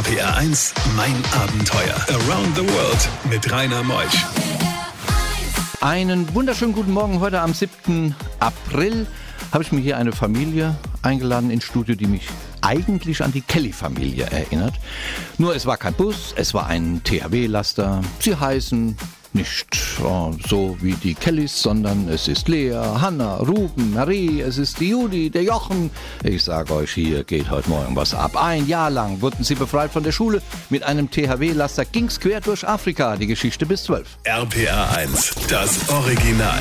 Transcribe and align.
RPR 0.00 0.34
1, 0.34 0.72
mein 0.96 1.14
Abenteuer. 1.34 1.94
Around 2.08 2.56
the 2.56 2.62
World 2.62 3.08
mit 3.28 3.52
Rainer 3.52 3.82
Meusch. 3.82 4.24
Einen 5.82 6.34
wunderschönen 6.34 6.72
guten 6.72 6.92
Morgen. 6.92 7.20
Heute 7.20 7.38
am 7.42 7.52
7. 7.52 8.14
April 8.38 9.06
habe 9.52 9.62
ich 9.62 9.72
mir 9.72 9.80
hier 9.80 9.98
eine 9.98 10.12
Familie 10.12 10.74
eingeladen 11.02 11.50
ins 11.50 11.64
Studio, 11.64 11.96
die 11.96 12.06
mich 12.06 12.26
eigentlich 12.62 13.22
an 13.22 13.32
die 13.32 13.42
Kelly-Familie 13.42 14.24
erinnert. 14.24 14.72
Nur 15.36 15.54
es 15.54 15.66
war 15.66 15.76
kein 15.76 15.92
Bus, 15.92 16.32
es 16.34 16.54
war 16.54 16.66
ein 16.66 17.02
THW-Laster. 17.04 18.00
Sie 18.20 18.34
heißen 18.34 18.96
nicht 19.34 19.76
äh, 20.00 20.48
so 20.48 20.76
wie 20.80 20.94
die 20.94 21.14
Kellys, 21.14 21.62
sondern 21.62 22.08
es 22.08 22.28
ist 22.28 22.48
Lea, 22.48 22.72
Hanna, 22.72 23.36
Ruben, 23.36 23.94
Marie, 23.94 24.40
es 24.40 24.58
ist 24.58 24.80
die 24.80 24.90
Judy, 24.90 25.30
der 25.30 25.42
Jochen. 25.42 25.90
Ich 26.24 26.44
sage 26.44 26.74
euch, 26.74 26.92
hier 26.92 27.24
geht 27.24 27.50
heute 27.50 27.68
Morgen 27.68 27.96
was 27.96 28.14
ab. 28.14 28.42
Ein 28.42 28.66
Jahr 28.66 28.90
lang 28.90 29.20
wurden 29.20 29.44
sie 29.44 29.54
befreit 29.54 29.90
von 29.90 30.02
der 30.02 30.12
Schule. 30.12 30.42
Mit 30.68 30.82
einem 30.82 31.10
THW-Laster 31.10 31.84
ging's 31.84 32.20
quer 32.20 32.40
durch 32.40 32.66
Afrika. 32.66 33.16
Die 33.16 33.26
Geschichte 33.26 33.66
bis 33.66 33.84
zwölf. 33.84 34.18
RPR 34.24 34.96
1, 34.96 35.34
das 35.48 35.88
Original. 35.88 36.60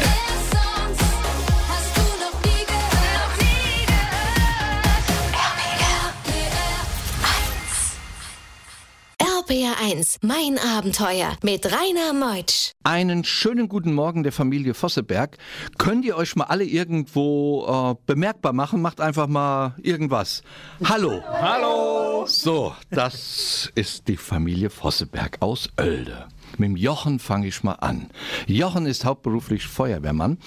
RPR1, 9.50 10.18
mein 10.22 10.60
Abenteuer 10.60 11.36
mit 11.42 11.66
Rainer 11.66 12.14
Meutsch. 12.14 12.74
Einen 12.84 13.24
schönen 13.24 13.68
guten 13.68 13.94
Morgen 13.94 14.22
der 14.22 14.32
Familie 14.32 14.76
Vosseberg. 14.76 15.38
Könnt 15.80 16.06
ihr 16.06 16.18
euch 16.18 16.36
mal 16.36 16.46
alle 16.46 16.66
irgendwo 16.66 17.66
äh, 17.66 17.96
bemerkbar 18.06 18.54
machen? 18.54 18.80
Macht 18.80 19.02
einfach 19.02 19.26
mal 19.26 19.74
irgendwas. 19.82 20.44
Hallo. 20.84 21.24
Hallo. 21.26 22.26
So, 22.28 22.76
das 22.92 23.72
ist 23.74 24.08
die 24.08 24.18
Familie 24.18 24.70
Vosseberg 24.70 25.38
aus 25.40 25.68
Oelde. 25.80 26.28
Mit 26.58 26.70
dem 26.70 26.76
Jochen 26.76 27.18
fange 27.18 27.48
ich 27.48 27.64
mal 27.64 27.74
an. 27.74 28.12
Jochen 28.46 28.86
ist 28.86 29.04
hauptberuflich 29.04 29.66
Feuerwehrmann 29.66 30.38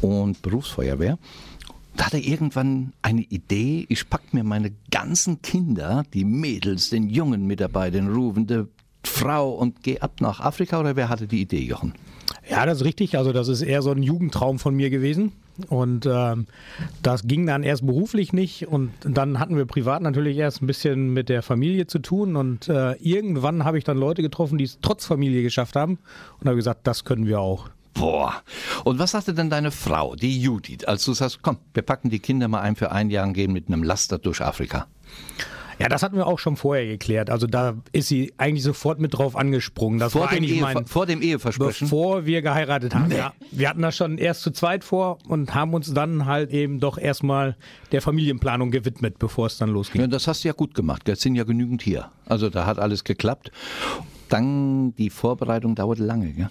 und 0.00 0.42
Berufsfeuerwehr. 0.42 1.18
Da 1.96 2.06
hat 2.06 2.14
er 2.14 2.20
irgendwann 2.20 2.92
eine 3.02 3.22
Idee, 3.22 3.86
ich 3.88 4.08
pack 4.10 4.34
mir 4.34 4.44
meine 4.44 4.72
ganzen 4.90 5.42
Kinder, 5.42 6.02
die 6.12 6.24
Mädels, 6.24 6.90
den 6.90 7.08
Jungen 7.08 7.46
mit 7.46 7.60
dabei, 7.60 7.90
den 7.90 8.08
Ruven, 8.12 8.46
die 8.46 8.64
Frau 9.04 9.52
und 9.52 9.82
geh 9.82 10.00
ab 10.00 10.20
nach 10.20 10.40
Afrika 10.40 10.80
oder 10.80 10.96
wer 10.96 11.08
hatte 11.08 11.26
die 11.26 11.42
Idee, 11.42 11.62
Jochen? 11.62 11.94
Ja, 12.48 12.66
das 12.66 12.78
ist 12.78 12.84
richtig. 12.84 13.16
Also 13.16 13.32
das 13.32 13.48
ist 13.48 13.62
eher 13.62 13.82
so 13.82 13.90
ein 13.90 14.02
Jugendtraum 14.02 14.58
von 14.58 14.74
mir 14.74 14.90
gewesen. 14.90 15.32
Und 15.68 16.04
ähm, 16.06 16.46
das 17.02 17.22
ging 17.22 17.46
dann 17.46 17.62
erst 17.62 17.86
beruflich 17.86 18.32
nicht 18.32 18.66
und 18.66 18.90
dann 19.04 19.38
hatten 19.38 19.56
wir 19.56 19.66
privat 19.66 20.02
natürlich 20.02 20.36
erst 20.36 20.62
ein 20.62 20.66
bisschen 20.66 21.12
mit 21.12 21.28
der 21.28 21.42
Familie 21.42 21.86
zu 21.86 22.00
tun 22.00 22.34
und 22.34 22.68
äh, 22.68 22.94
irgendwann 22.94 23.64
habe 23.64 23.78
ich 23.78 23.84
dann 23.84 23.96
Leute 23.96 24.20
getroffen, 24.20 24.58
die 24.58 24.64
es 24.64 24.78
trotz 24.82 25.06
Familie 25.06 25.42
geschafft 25.42 25.76
haben 25.76 25.98
und 26.40 26.48
habe 26.48 26.56
gesagt, 26.56 26.88
das 26.88 27.04
können 27.04 27.28
wir 27.28 27.38
auch. 27.38 27.70
Boah. 27.94 28.42
Und 28.84 28.98
was 28.98 29.12
sagte 29.12 29.34
denn 29.34 29.50
deine 29.50 29.70
Frau, 29.70 30.14
die 30.16 30.40
Judith, 30.40 30.84
als 30.84 31.04
du 31.04 31.14
sagst, 31.14 31.40
komm, 31.42 31.58
wir 31.72 31.82
packen 31.82 32.10
die 32.10 32.18
Kinder 32.18 32.48
mal 32.48 32.60
ein 32.60 32.76
für 32.76 32.92
ein 32.92 33.08
Jahr 33.10 33.26
und 33.26 33.32
gehen 33.34 33.52
mit 33.52 33.68
einem 33.68 33.82
Laster 33.82 34.18
durch 34.18 34.40
Afrika? 34.40 34.86
Ja, 35.78 35.88
das 35.88 36.02
hatten 36.02 36.16
wir 36.16 36.26
auch 36.26 36.38
schon 36.38 36.56
vorher 36.56 36.86
geklärt. 36.86 37.30
Also 37.30 37.46
da 37.46 37.74
ist 37.92 38.08
sie 38.08 38.32
eigentlich 38.38 38.62
sofort 38.62 39.00
mit 39.00 39.14
drauf 39.14 39.36
angesprungen. 39.36 39.98
Das 39.98 40.12
Vor 40.12 40.22
war 40.22 40.28
dem, 40.28 40.38
eigentlich 40.38 40.56
Ehe, 40.56 40.62
mein, 40.62 40.86
vor 40.86 41.06
dem 41.06 41.20
Eheversprechen? 41.20 41.88
bevor 41.88 42.26
wir 42.26 42.42
geheiratet 42.42 42.94
haben. 42.94 43.10
Ja, 43.10 43.32
wir 43.50 43.68
hatten 43.68 43.82
das 43.82 43.96
schon 43.96 44.18
erst 44.18 44.42
zu 44.42 44.50
zweit 44.52 44.84
vor 44.84 45.18
und 45.26 45.54
haben 45.54 45.74
uns 45.74 45.92
dann 45.92 46.26
halt 46.26 46.52
eben 46.52 46.80
doch 46.80 46.98
erstmal 46.98 47.56
der 47.92 48.02
Familienplanung 48.02 48.70
gewidmet, 48.70 49.18
bevor 49.18 49.46
es 49.46 49.58
dann 49.58 49.70
losging. 49.70 50.00
Ja, 50.00 50.06
das 50.06 50.28
hast 50.28 50.44
du 50.44 50.48
ja 50.48 50.54
gut 50.54 50.74
gemacht. 50.74 51.08
Jetzt 51.08 51.22
sind 51.22 51.34
ja 51.34 51.44
genügend 51.44 51.82
hier. 51.82 52.10
Also 52.26 52.50
da 52.50 52.66
hat 52.66 52.78
alles 52.78 53.04
geklappt. 53.04 53.50
Dann 54.28 54.94
die 54.94 55.10
Vorbereitung 55.10 55.74
dauert 55.74 55.98
lange, 55.98 56.32
gell? 56.32 56.50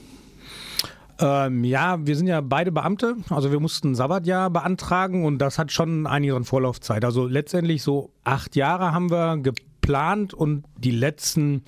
Ähm, 1.20 1.64
ja, 1.64 2.06
wir 2.06 2.16
sind 2.16 2.28
ja 2.28 2.42
beide 2.42 2.72
Beamte, 2.72 3.16
also 3.30 3.52
wir 3.52 3.60
mussten 3.60 3.92
ein 3.92 3.96
Sabbatjahr 3.96 4.50
beantragen 4.50 5.26
und 5.26 5.38
das 5.38 5.60
hat 5.60 5.72
schon 5.72 6.08
einige 6.08 6.36
an 6.36 6.44
Vorlaufzeit. 6.44 7.06
Also 7.06 7.28
letztendlich 7.28 7.84
so 7.84 8.12
acht 8.24 8.56
Jahre 8.56 8.94
haben 8.94 9.12
wir 9.12 9.38
geplant 9.38 10.34
und 10.34 10.66
die 10.78 10.92
letzten 10.92 11.64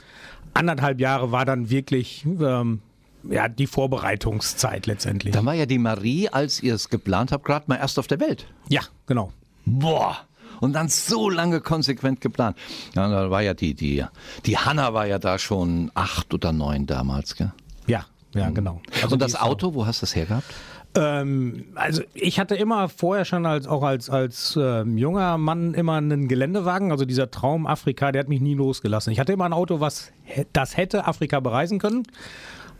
anderthalb 0.54 1.00
Jahre 1.00 1.32
war 1.32 1.46
dann 1.46 1.70
wirklich 1.70 2.26
ähm, 2.26 2.82
ja, 3.30 3.48
die 3.48 3.68
Vorbereitungszeit 3.68 4.88
letztendlich. 4.88 5.34
Dann 5.34 5.46
war 5.46 5.54
ja 5.54 5.66
die 5.66 5.80
Marie, 5.80 6.30
als 6.30 6.62
ihr 6.62 6.76
es 6.76 6.90
geplant 6.90 7.32
habt, 7.32 7.46
gerade 7.46 7.66
mal 7.68 7.76
erst 7.76 8.00
auf 8.00 8.08
der 8.08 8.20
Welt. 8.20 8.48
Ja, 8.70 8.82
genau. 9.06 9.32
Boah. 9.66 10.18
Und 10.62 10.74
dann 10.74 10.88
so 10.88 11.30
lange 11.30 11.60
konsequent 11.60 12.22
geplant. 12.22 12.58
Ja, 12.96 13.10
da 13.10 13.30
war 13.30 13.42
ja 13.42 13.54
die, 13.54 13.74
die, 13.74 14.06
die 14.46 14.58
Hanna 14.58 14.94
war 14.94 15.06
ja 15.06 15.20
da 15.20 15.38
schon 15.38 15.92
acht 15.96 16.34
oder 16.34 16.54
neun 16.54 16.86
damals, 16.86 17.36
gell? 17.36 17.52
Ja, 17.88 18.06
ja, 18.36 18.50
genau. 18.50 18.82
Also 19.02 19.16
und 19.16 19.22
das 19.22 19.36
Auto, 19.36 19.74
wo 19.74 19.86
hast 19.86 20.02
du 20.02 20.04
das 20.06 20.16
hergehabt? 20.16 20.54
Ähm, 20.96 21.66
also 21.76 22.04
ich 22.14 22.40
hatte 22.40 22.56
immer 22.56 22.88
vorher 22.90 23.26
schon 23.26 23.46
als 23.46 23.68
auch 23.68 23.84
als 23.84 24.10
als 24.10 24.58
ähm, 24.62 24.98
junger 24.98 25.38
Mann 25.38 25.74
immer 25.74 25.96
einen 25.96 26.28
Geländewagen. 26.28 26.92
Also 26.92 27.06
dieser 27.06 27.32
Traum 27.32 27.68
Afrika, 27.68 28.12
der 28.12 28.22
hat 28.22 28.30
mich 28.30 28.42
nie 28.42 28.54
losgelassen. 28.54 29.12
Ich 29.12 29.20
hatte 29.20 29.34
immer 29.34 29.46
ein 29.46 29.54
Auto, 29.54 29.80
was 29.80 30.12
das 30.54 30.78
hätte 30.78 31.08
Afrika 31.08 31.40
bereisen 31.40 31.80
können. 31.80 32.04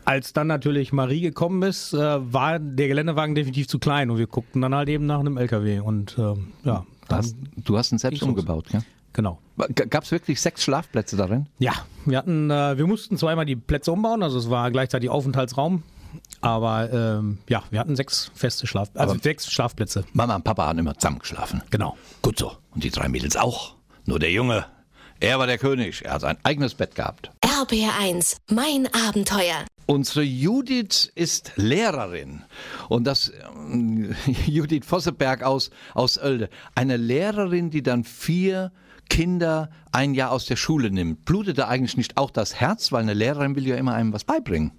Als 0.04 0.32
dann 0.32 0.46
natürlich 0.46 0.92
Marie 0.92 1.20
gekommen 1.20 1.62
ist, 1.62 1.92
äh, 1.92 1.98
war 1.98 2.58
der 2.60 2.88
Geländewagen 2.88 3.34
definitiv 3.34 3.66
zu 3.66 3.78
klein 3.78 4.08
und 4.10 4.18
wir 4.18 4.28
guckten 4.28 4.62
dann 4.62 4.74
halt 4.74 4.88
eben 4.88 5.04
nach 5.04 5.18
einem 5.18 5.36
LKW 5.36 5.80
und 5.80 6.16
ähm, 6.16 6.52
ja, 6.62 6.86
Du 7.08 7.14
hast, 7.14 7.36
du 7.56 7.78
hast 7.78 7.92
ihn 7.92 7.98
selbst 7.98 8.22
umgebaut, 8.22 8.66
gell? 8.70 8.82
Genau. 9.16 9.40
Gab 9.74 10.04
es 10.04 10.12
wirklich 10.12 10.40
sechs 10.40 10.62
Schlafplätze 10.62 11.16
darin? 11.16 11.46
Ja, 11.58 11.72
wir 12.04 12.18
hatten, 12.18 12.50
äh, 12.50 12.78
wir 12.78 12.86
mussten 12.86 13.16
zweimal 13.16 13.44
die 13.46 13.56
Plätze 13.56 13.90
umbauen, 13.90 14.22
also 14.22 14.38
es 14.38 14.48
war 14.50 14.70
gleichzeitig 14.70 15.10
Aufenthaltsraum. 15.10 15.82
Aber 16.40 16.92
ähm, 16.92 17.38
ja, 17.48 17.62
wir 17.70 17.80
hatten 17.80 17.96
sechs 17.96 18.30
feste 18.34 18.66
Schlaf, 18.66 18.90
also 18.94 19.14
Aber- 19.14 19.22
sechs 19.22 19.50
Schlafplätze. 19.50 20.04
Mama 20.12 20.36
und 20.36 20.44
Papa 20.44 20.66
haben 20.66 20.78
immer 20.78 20.94
zusammen 20.96 21.18
geschlafen. 21.18 21.62
Genau. 21.70 21.96
Gut 22.22 22.38
so. 22.38 22.52
Und 22.74 22.84
die 22.84 22.90
drei 22.90 23.08
Mädels 23.08 23.36
auch. 23.36 23.74
Nur 24.04 24.18
der 24.18 24.30
Junge, 24.30 24.64
er 25.18 25.38
war 25.38 25.46
der 25.46 25.58
König. 25.58 26.04
Er 26.04 26.12
hat 26.14 26.20
sein 26.20 26.36
eigenes 26.44 26.74
Bett 26.74 26.94
gehabt. 26.94 27.30
RPR 27.42 27.98
1, 28.00 28.36
mein 28.50 28.88
Abenteuer. 29.08 29.64
Unsere 29.86 30.22
Judith 30.22 31.10
ist 31.14 31.52
Lehrerin. 31.56 32.42
Und 32.88 33.04
das 33.04 33.32
ähm, 33.56 34.14
Judith 34.46 34.84
Vosseberg 34.86 35.42
aus, 35.42 35.70
aus 35.94 36.18
Oelde. 36.18 36.50
Eine 36.74 36.96
Lehrerin, 36.96 37.70
die 37.70 37.82
dann 37.82 38.04
vier 38.04 38.72
Kinder 39.08 39.70
ein 39.92 40.14
Jahr 40.14 40.32
aus 40.32 40.46
der 40.46 40.56
Schule 40.56 40.90
nimmt. 40.90 41.24
Blutet 41.24 41.58
da 41.58 41.68
eigentlich 41.68 41.96
nicht 41.96 42.16
auch 42.16 42.30
das 42.30 42.60
Herz? 42.60 42.92
Weil 42.92 43.02
eine 43.02 43.14
Lehrerin 43.14 43.56
will 43.56 43.66
ja 43.66 43.76
immer 43.76 43.94
einem 43.94 44.12
was 44.12 44.24
beibringen. 44.24 44.72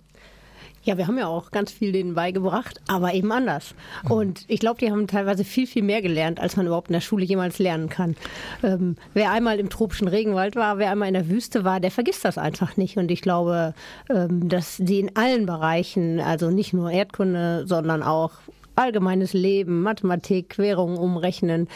Ja, 0.87 0.97
wir 0.97 1.07
haben 1.07 1.17
ja 1.17 1.27
auch 1.27 1.51
ganz 1.51 1.69
viel 1.69 1.91
denen 1.91 2.15
beigebracht, 2.15 2.79
aber 2.87 3.13
eben 3.13 3.29
anders. 3.33 3.75
Und 4.07 4.45
ich 4.47 4.61
glaube, 4.61 4.79
die 4.79 4.89
haben 4.89 5.05
teilweise 5.05 5.43
viel, 5.43 5.67
viel 5.67 5.83
mehr 5.83 6.01
gelernt, 6.01 6.39
als 6.39 6.55
man 6.55 6.65
überhaupt 6.65 6.87
in 6.87 6.93
der 6.93 7.01
Schule 7.01 7.25
jemals 7.25 7.59
lernen 7.59 7.89
kann. 7.89 8.15
Ähm, 8.63 8.95
wer 9.13 9.31
einmal 9.31 9.59
im 9.59 9.69
tropischen 9.69 10.07
Regenwald 10.07 10.55
war, 10.55 10.77
wer 10.77 10.89
einmal 10.89 11.09
in 11.09 11.13
der 11.13 11.27
Wüste 11.27 11.65
war, 11.65 11.81
der 11.81 11.91
vergisst 11.91 12.23
das 12.23 12.37
einfach 12.37 12.77
nicht. 12.77 12.95
Und 12.95 13.11
ich 13.11 13.21
glaube, 13.21 13.73
ähm, 14.09 14.47
dass 14.47 14.77
die 14.79 15.01
in 15.01 15.13
allen 15.17 15.45
Bereichen, 15.45 16.21
also 16.21 16.51
nicht 16.51 16.71
nur 16.71 16.89
Erdkunde, 16.89 17.67
sondern 17.67 18.01
auch 18.01 18.31
allgemeines 18.77 19.33
Leben, 19.33 19.81
Mathematik, 19.81 20.57
Währung 20.57 20.97
umrechnen, 20.97 21.67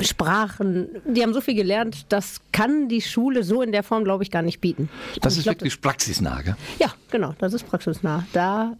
Sprachen, 0.00 0.88
die 1.06 1.22
haben 1.22 1.34
so 1.34 1.40
viel 1.40 1.54
gelernt, 1.54 2.06
das 2.08 2.40
kann 2.52 2.88
die 2.88 3.00
Schule 3.02 3.42
so 3.42 3.62
in 3.62 3.72
der 3.72 3.82
Form, 3.82 4.04
glaube 4.04 4.22
ich, 4.22 4.30
gar 4.30 4.42
nicht 4.42 4.60
bieten. 4.60 4.88
Das 5.20 5.36
ist 5.36 5.44
glaub, 5.44 5.56
wirklich 5.56 5.80
praxisnah. 5.80 6.42
Gell? 6.42 6.56
ja, 6.78 6.92
genau, 7.10 7.34
das 7.38 7.52
ist 7.52 7.66
praxisnah. 7.66 8.26
Da 8.32 8.76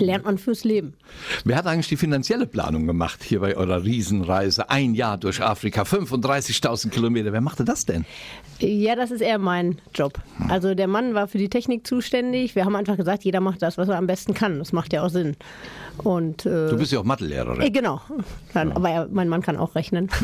lernt 0.00 0.24
man 0.24 0.38
fürs 0.38 0.64
Leben. 0.64 0.94
Wer 1.44 1.56
hat 1.56 1.66
eigentlich 1.66 1.88
die 1.88 1.96
finanzielle 1.96 2.46
Planung 2.46 2.86
gemacht 2.86 3.22
hier 3.22 3.40
bei 3.40 3.56
eurer 3.56 3.84
Riesenreise? 3.84 4.70
Ein 4.70 4.94
Jahr 4.94 5.18
durch 5.18 5.42
Afrika, 5.42 5.82
35.000 5.82 6.90
Kilometer. 6.90 7.32
Wer 7.32 7.40
machte 7.40 7.64
das 7.64 7.86
denn? 7.86 8.04
Ja, 8.60 8.96
das 8.96 9.10
ist 9.10 9.20
eher 9.20 9.38
mein 9.38 9.78
Job. 9.94 10.18
Also 10.48 10.74
der 10.74 10.88
Mann 10.88 11.14
war 11.14 11.28
für 11.28 11.38
die 11.38 11.48
Technik 11.48 11.86
zuständig. 11.86 12.54
Wir 12.56 12.64
haben 12.64 12.74
einfach 12.76 12.96
gesagt, 12.96 13.24
jeder 13.24 13.40
macht 13.40 13.62
das, 13.62 13.78
was 13.78 13.88
er 13.88 13.96
am 13.98 14.06
besten 14.06 14.34
kann. 14.34 14.58
Das 14.58 14.72
macht 14.72 14.92
ja 14.92 15.02
auch 15.04 15.10
Sinn. 15.10 15.36
Und 15.98 16.46
äh, 16.46 16.68
Du 16.70 16.76
bist 16.76 16.92
ja 16.92 16.98
auch 17.00 17.04
Mathelehrerin. 17.04 17.60
äh, 17.60 17.70
genau. 17.70 18.00
Dann, 18.54 18.72
aber 18.72 18.90
er, 18.90 19.08
mein 19.10 19.28
Mann 19.28 19.42
kann 19.42 19.56
auch 19.56 19.74
rechnen. 19.74 20.08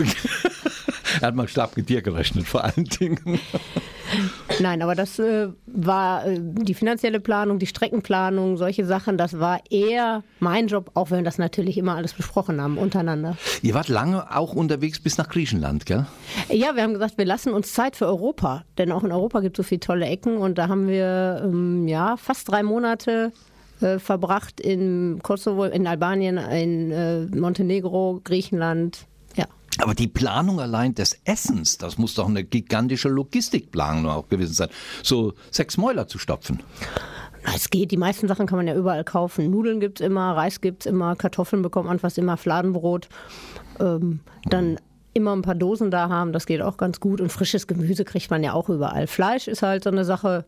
Er 1.21 1.29
hat 1.29 1.37
mal 1.37 1.47
stark 1.47 1.77
mit 1.77 1.89
dir 1.89 2.03
gerechnet, 2.03 2.45
vor 2.45 2.65
allen 2.65 2.87
Dingen. 2.87 3.21
Nein, 4.61 4.83
aber 4.83 4.95
das 4.95 5.19
äh, 5.19 5.49
war 5.67 6.27
äh, 6.27 6.39
die 6.41 6.75
finanzielle 6.75 7.21
Planung, 7.21 7.59
die 7.59 7.67
Streckenplanung, 7.67 8.57
solche 8.57 8.85
Sachen. 8.85 9.19
Das 9.19 9.39
war 9.39 9.61
eher 9.71 10.23
mein 10.41 10.69
Job, 10.69 10.91
auch 10.95 11.11
wenn 11.11 11.19
wir 11.19 11.25
das 11.25 11.39
natürlich 11.39 11.79
immer 11.79 11.97
alles 11.97 12.13
besprochen 12.13 12.61
haben 12.61 12.79
untereinander. 12.79 13.37
Ihr 13.63 13.75
wart 13.75 13.89
lange 13.89 14.35
auch 14.35 14.55
unterwegs 14.55 15.01
bis 15.01 15.19
nach 15.19 15.29
Griechenland, 15.29 15.87
gell? 15.87 16.07
Ja, 16.49 16.77
wir 16.77 16.83
haben 16.83 16.95
gesagt, 16.95 17.19
wir 17.19 17.25
lassen 17.25 17.53
uns 17.53 17.73
Zeit 17.73 17.97
für 17.97 18.07
Europa, 18.07 18.65
denn 18.79 18.93
auch 18.93 19.05
in 19.05 19.13
Europa 19.13 19.41
gibt 19.41 19.59
es 19.59 19.65
so 19.65 19.69
viele 19.69 19.81
tolle 19.81 20.07
Ecken 20.07 20.37
und 20.37 20.59
da 20.59 20.69
haben 20.69 20.89
wir 20.89 21.43
ähm, 21.45 21.89
ja 21.89 22.17
fast 22.17 22.51
drei 22.51 22.63
Monate 22.63 23.33
äh, 23.81 23.99
verbracht 23.99 24.61
in 24.61 25.21
Kosovo, 25.23 25.65
in 25.65 25.87
Albanien, 25.87 26.39
in 26.39 26.91
äh, 26.91 27.27
Montenegro, 27.27 28.21
Griechenland. 28.23 29.07
Aber 29.79 29.95
die 29.95 30.07
Planung 30.07 30.61
allein 30.61 30.95
des 30.95 31.21
Essens, 31.25 31.79
das 31.79 31.99
muss 31.99 32.15
doch 32.15 32.29
eine 32.29 32.45
gigantische 32.45 33.09
Logistikplanung 33.09 34.09
auch 34.09 34.29
gewesen 34.29 34.55
sein, 34.55 34.69
so 35.03 35.35
sechs 35.51 35.77
Mäuler 35.77 36.07
zu 36.07 36.19
stopfen. 36.19 36.63
Es 37.55 37.69
geht, 37.69 37.91
die 37.91 37.97
meisten 37.97 38.27
Sachen 38.27 38.47
kann 38.47 38.57
man 38.57 38.67
ja 38.67 38.75
überall 38.75 39.05
kaufen. 39.05 39.51
Nudeln 39.51 39.81
gibt 39.81 40.01
es 40.01 40.07
immer, 40.07 40.35
Reis 40.35 40.61
gibt 40.61 40.87
es 40.87 40.87
immer, 40.87 41.15
Kartoffeln 41.17 41.63
bekommt 41.63 41.89
man 41.89 41.99
fast 41.99 42.17
immer, 42.17 42.37
Fladenbrot. 42.37 43.09
Ähm, 43.81 44.21
dann 44.47 44.79
immer 45.13 45.35
ein 45.35 45.43
paar 45.43 45.55
Dosen 45.55 45.91
da 45.91 46.09
haben, 46.09 46.33
das 46.33 46.47
geht 46.47 46.63
auch 46.63 46.77
ganz 46.77 47.01
gut. 47.01 47.21
Und 47.21 47.31
frisches 47.31 47.67
Gemüse 47.67 48.05
kriegt 48.05 48.31
man 48.31 48.43
ja 48.43 48.53
auch 48.53 48.69
überall. 48.69 49.07
Fleisch 49.07 49.49
ist 49.49 49.63
halt 49.63 49.85
so 49.85 49.91
eine 49.91 50.05
Sache, 50.05 50.45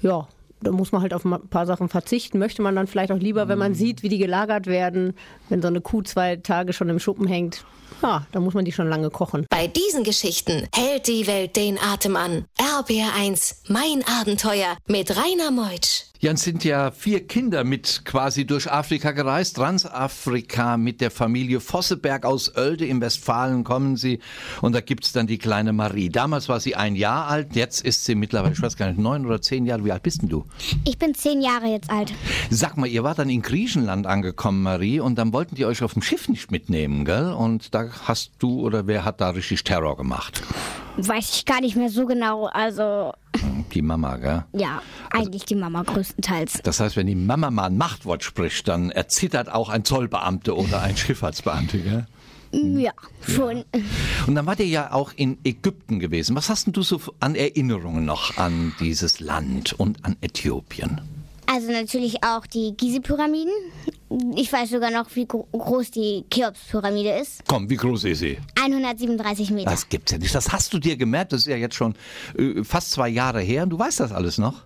ja, 0.00 0.28
da 0.62 0.70
muss 0.72 0.92
man 0.92 1.02
halt 1.02 1.14
auf 1.14 1.24
ein 1.24 1.48
paar 1.48 1.66
Sachen 1.66 1.88
verzichten. 1.88 2.38
Möchte 2.38 2.62
man 2.62 2.76
dann 2.76 2.86
vielleicht 2.86 3.12
auch 3.12 3.18
lieber, 3.18 3.48
wenn 3.48 3.58
man 3.58 3.74
sieht, 3.74 4.02
wie 4.02 4.08
die 4.08 4.18
gelagert 4.18 4.66
werden, 4.66 5.14
wenn 5.48 5.62
so 5.62 5.68
eine 5.68 5.80
Kuh 5.80 6.02
zwei 6.02 6.36
Tage 6.36 6.72
schon 6.72 6.88
im 6.88 6.98
Schuppen 6.98 7.26
hängt. 7.26 7.64
Ja, 8.02 8.26
da 8.32 8.40
muss 8.40 8.54
man 8.54 8.64
die 8.64 8.72
schon 8.72 8.88
lange 8.88 9.10
kochen. 9.10 9.46
Bei 9.50 9.66
diesen 9.66 10.04
Geschichten 10.04 10.66
hält 10.74 11.06
die 11.06 11.26
Welt 11.26 11.56
den 11.56 11.78
Atem 11.78 12.16
an. 12.16 12.44
RBR1, 12.58 13.56
mein 13.68 14.04
Abenteuer 14.20 14.76
mit 14.86 15.16
Rainer 15.16 15.50
Meutsch. 15.50 16.09
Jan 16.22 16.36
sind 16.36 16.64
ja 16.64 16.90
vier 16.90 17.26
Kinder 17.26 17.64
mit 17.64 18.02
quasi 18.04 18.44
durch 18.44 18.70
Afrika 18.70 19.12
gereist, 19.12 19.56
Transafrika 19.56 20.76
mit 20.76 21.00
der 21.00 21.10
Familie 21.10 21.60
Vosseberg 21.60 22.26
aus 22.26 22.54
Oelde 22.54 22.84
im 22.84 23.00
Westfalen 23.00 23.64
kommen 23.64 23.96
sie 23.96 24.18
und 24.60 24.74
da 24.74 24.82
gibt's 24.82 25.12
dann 25.12 25.26
die 25.26 25.38
kleine 25.38 25.72
Marie. 25.72 26.10
Damals 26.10 26.50
war 26.50 26.60
sie 26.60 26.76
ein 26.76 26.94
Jahr 26.94 27.26
alt, 27.28 27.56
jetzt 27.56 27.80
ist 27.80 28.04
sie 28.04 28.14
mittlerweile, 28.16 28.52
ich 28.52 28.60
weiß 28.60 28.76
gar 28.76 28.88
nicht, 28.88 28.98
neun 28.98 29.24
oder 29.24 29.40
zehn 29.40 29.64
Jahre. 29.64 29.82
Wie 29.86 29.92
alt 29.92 30.02
bist 30.02 30.20
denn 30.20 30.28
du? 30.28 30.44
Ich 30.84 30.98
bin 30.98 31.14
zehn 31.14 31.40
Jahre 31.40 31.68
jetzt 31.68 31.88
alt. 31.88 32.12
Sag 32.50 32.76
mal, 32.76 32.86
ihr 32.86 33.02
wart 33.02 33.18
dann 33.18 33.30
in 33.30 33.40
Griechenland 33.40 34.06
angekommen, 34.06 34.62
Marie, 34.62 35.00
und 35.00 35.16
dann 35.16 35.32
wollten 35.32 35.54
die 35.54 35.64
euch 35.64 35.82
auf 35.82 35.94
dem 35.94 36.02
Schiff 36.02 36.28
nicht 36.28 36.50
mitnehmen, 36.50 37.06
gell? 37.06 37.32
Und 37.32 37.74
da 37.74 37.88
hast 38.04 38.32
du 38.40 38.60
oder 38.60 38.86
wer 38.86 39.06
hat 39.06 39.22
da 39.22 39.30
richtig 39.30 39.64
Terror 39.64 39.96
gemacht? 39.96 40.42
Weiß 41.06 41.34
ich 41.34 41.44
gar 41.44 41.60
nicht 41.60 41.76
mehr 41.76 41.88
so 41.90 42.06
genau. 42.06 42.46
Also, 42.46 43.12
Die 43.72 43.82
Mama, 43.82 44.16
gell? 44.16 44.44
ja, 44.52 44.82
eigentlich 45.10 45.44
die 45.44 45.54
Mama 45.54 45.82
größtenteils. 45.82 46.60
Das 46.62 46.80
heißt, 46.80 46.96
wenn 46.96 47.06
die 47.06 47.14
Mama 47.14 47.50
mal 47.50 47.66
ein 47.66 47.76
Machtwort 47.78 48.22
spricht, 48.24 48.68
dann 48.68 48.90
erzittert 48.90 49.50
auch 49.52 49.68
ein 49.68 49.84
Zollbeamte 49.84 50.56
oder 50.56 50.82
ein 50.82 50.96
Schifffahrtsbeamte, 50.96 51.78
gell? 51.78 52.06
Ja, 52.52 52.90
schon. 53.28 53.64
Und 54.26 54.34
dann 54.34 54.44
wart 54.46 54.58
ihr 54.58 54.66
ja 54.66 54.92
auch 54.92 55.12
in 55.14 55.38
Ägypten 55.44 56.00
gewesen. 56.00 56.34
Was 56.34 56.48
hast 56.48 56.66
denn 56.66 56.72
du 56.72 56.82
so 56.82 57.00
an 57.20 57.36
Erinnerungen 57.36 58.04
noch 58.04 58.36
an 58.38 58.74
dieses 58.80 59.20
Land 59.20 59.72
und 59.72 60.04
an 60.04 60.16
Äthiopien? 60.20 61.00
Also 61.52 61.72
natürlich 61.72 62.22
auch 62.22 62.46
die 62.46 62.76
Gizeh-Pyramiden. 62.76 63.52
Ich 64.36 64.52
weiß 64.52 64.70
sogar 64.70 64.92
noch, 64.92 65.06
wie 65.16 65.26
gro 65.26 65.48
groß 65.50 65.90
die 65.90 66.24
Cheops-Pyramide 66.30 67.18
ist. 67.20 67.42
Komm, 67.48 67.68
wie 67.68 67.76
groß 67.76 68.04
ist 68.04 68.20
sie? 68.20 68.38
137 68.60 69.50
Meter. 69.50 69.68
Das 69.68 69.88
gibt's 69.88 70.12
ja 70.12 70.18
nicht. 70.18 70.32
Das 70.32 70.52
hast 70.52 70.72
du 70.72 70.78
dir 70.78 70.96
gemerkt. 70.96 71.32
Das 71.32 71.40
ist 71.40 71.46
ja 71.46 71.56
jetzt 71.56 71.74
schon 71.74 71.94
äh, 72.38 72.62
fast 72.62 72.92
zwei 72.92 73.08
Jahre 73.08 73.40
her 73.40 73.64
und 73.64 73.70
du 73.70 73.78
weißt 73.78 73.98
das 73.98 74.12
alles 74.12 74.38
noch. 74.38 74.62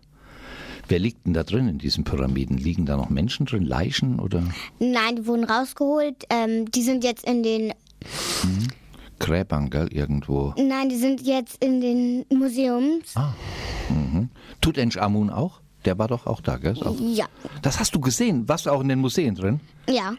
Wer 0.87 0.99
liegt 0.99 1.25
denn 1.25 1.33
da 1.33 1.43
drin 1.43 1.69
in 1.69 1.79
diesen 1.79 2.05
Pyramiden? 2.05 2.59
Liegen 2.59 2.85
da 2.85 2.99
noch 2.99 3.09
Menschen 3.09 3.47
drin, 3.47 3.65
Leichen 3.65 4.19
oder 4.21 4.43
Nein, 4.79 5.17
die 5.17 5.27
wurden 5.27 5.45
rausgeholt. 5.45 6.25
Ähm, 6.29 6.71
die 6.71 6.83
sind 6.83 7.03
jetzt 7.03 7.25
in 7.25 7.43
den. 7.43 7.73
Gräbern, 9.19 9.71
gell, 9.71 9.89
irgendwo? 9.91 10.53
Nein, 10.59 10.91
die 10.91 10.97
sind 10.99 11.23
jetzt 11.23 11.65
in 11.65 11.81
den 11.81 12.27
Museums. 12.29 13.15
Tutanchamun 14.61 15.31
auch? 15.31 15.64
Der 15.85 15.99
war 15.99 16.09
doch 16.09 16.27
auch 16.27 16.41
da, 16.41 16.57
gell? 16.57 16.77
Auch. 16.83 16.97
Ja. 16.99 17.27
Das 17.63 17.79
hast 17.79 17.95
du 17.95 18.01
gesehen. 18.01 18.49
Warst 18.49 18.67
du 18.67 18.71
auch 18.71 18.81
in 18.81 18.89
den 18.89 19.01
Museen 19.01 19.35
drin? 19.35 19.61
Ja. 19.89 20.15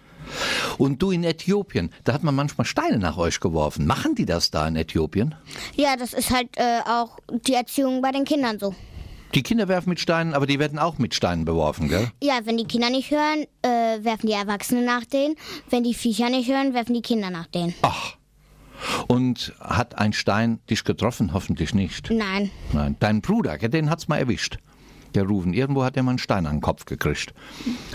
Und 0.77 1.01
du 1.01 1.11
in 1.11 1.23
Äthiopien, 1.23 1.91
da 2.03 2.13
hat 2.13 2.23
man 2.23 2.35
manchmal 2.35 2.65
Steine 2.65 2.97
nach 2.97 3.17
euch 3.17 3.39
geworfen. 3.39 3.85
Machen 3.85 4.15
die 4.15 4.25
das 4.25 4.51
da 4.51 4.67
in 4.67 4.75
Äthiopien? 4.75 5.35
Ja, 5.75 5.95
das 5.97 6.13
ist 6.13 6.31
halt 6.31 6.49
äh, 6.57 6.79
auch 6.87 7.17
die 7.45 7.53
Erziehung 7.53 8.01
bei 8.01 8.11
den 8.11 8.25
Kindern 8.25 8.59
so. 8.59 8.73
Die 9.33 9.43
Kinder 9.43 9.67
werfen 9.67 9.89
mit 9.89 9.99
Steinen, 9.99 10.33
aber 10.33 10.45
die 10.45 10.59
werden 10.59 10.79
auch 10.79 10.97
mit 10.97 11.13
Steinen 11.13 11.45
beworfen, 11.45 11.89
gell? 11.89 12.09
Ja, 12.21 12.39
wenn 12.45 12.57
die 12.57 12.65
Kinder 12.65 12.89
nicht 12.89 13.11
hören, 13.11 13.45
äh, 13.63 14.03
werfen 14.03 14.27
die 14.27 14.33
Erwachsenen 14.33 14.85
nach 14.85 15.03
denen. 15.03 15.35
Wenn 15.69 15.83
die 15.83 15.93
Viecher 15.93 16.29
nicht 16.29 16.49
hören, 16.49 16.73
werfen 16.73 16.93
die 16.93 17.01
Kinder 17.01 17.29
nach 17.29 17.47
denen. 17.47 17.73
Ach. 17.81 18.15
Und 19.07 19.53
hat 19.59 19.97
ein 19.97 20.13
Stein 20.13 20.59
dich 20.69 20.83
getroffen? 20.83 21.33
Hoffentlich 21.33 21.73
nicht. 21.73 22.11
Nein. 22.11 22.49
Nein. 22.71 22.95
Dein 22.99 23.21
Bruder, 23.21 23.57
den 23.57 23.89
hat's 23.89 24.07
mal 24.07 24.17
erwischt. 24.17 24.57
Der 25.15 25.23
Ruven. 25.23 25.53
Irgendwo 25.53 25.83
hat 25.83 25.95
er 25.95 26.03
mal 26.03 26.11
einen 26.11 26.19
Stein 26.19 26.45
an 26.45 26.57
den 26.57 26.61
Kopf 26.61 26.85
gekriegt. 26.85 27.33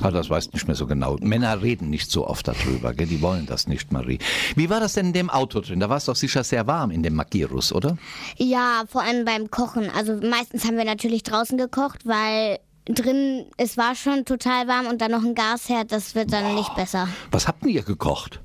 Aber 0.00 0.12
das 0.12 0.30
weißt 0.30 0.54
nicht 0.54 0.66
mehr 0.66 0.74
so 0.74 0.86
genau. 0.86 1.16
Männer 1.20 1.60
reden 1.60 1.90
nicht 1.90 2.10
so 2.10 2.26
oft 2.26 2.48
darüber, 2.48 2.94
gell? 2.94 3.06
Die 3.06 3.20
wollen 3.20 3.44
das 3.46 3.66
nicht, 3.66 3.92
Marie. 3.92 4.18
Wie 4.56 4.70
war 4.70 4.80
das 4.80 4.94
denn 4.94 5.08
in 5.08 5.12
dem 5.12 5.30
Auto 5.30 5.60
drin? 5.60 5.80
Da 5.80 5.88
war 5.90 5.98
es 5.98 6.06
doch 6.06 6.16
sicher 6.16 6.42
sehr 6.44 6.66
warm 6.66 6.90
in 6.90 7.02
dem 7.02 7.14
Magirus, 7.14 7.72
oder? 7.72 7.98
Ja, 8.38 8.84
vor 8.88 9.02
allem 9.02 9.24
beim 9.26 9.50
Kochen. 9.50 9.90
Also 9.90 10.16
meistens 10.26 10.64
haben 10.64 10.78
wir 10.78 10.84
natürlich 10.84 11.22
draußen 11.22 11.58
gekocht, 11.58 12.06
weil 12.06 12.58
drin, 12.86 13.44
es 13.58 13.76
war 13.76 13.94
schon 13.94 14.24
total 14.24 14.66
warm 14.66 14.86
und 14.86 15.00
dann 15.00 15.10
noch 15.10 15.22
ein 15.22 15.34
Gasherd, 15.34 15.92
das 15.92 16.14
wird 16.14 16.32
dann 16.32 16.54
nicht 16.54 16.74
besser. 16.74 17.08
Was 17.30 17.46
habt 17.46 17.62
denn 17.62 17.70
ihr 17.70 17.82
gekocht? 17.82 18.40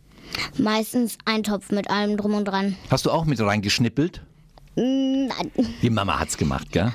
Meistens 0.57 1.17
ein 1.23 1.43
Topf 1.43 1.71
mit 1.71 1.89
allem 1.89 2.17
drum 2.17 2.33
und 2.33 2.45
dran. 2.45 2.75
Hast 2.89 3.05
du 3.05 3.11
auch 3.11 3.25
mit 3.25 3.39
reingeschnippelt? 3.39 4.21
Nein. 4.75 5.51
Die 5.81 5.89
Mama 5.89 6.19
hat's 6.19 6.37
gemacht, 6.37 6.71
gell? 6.71 6.93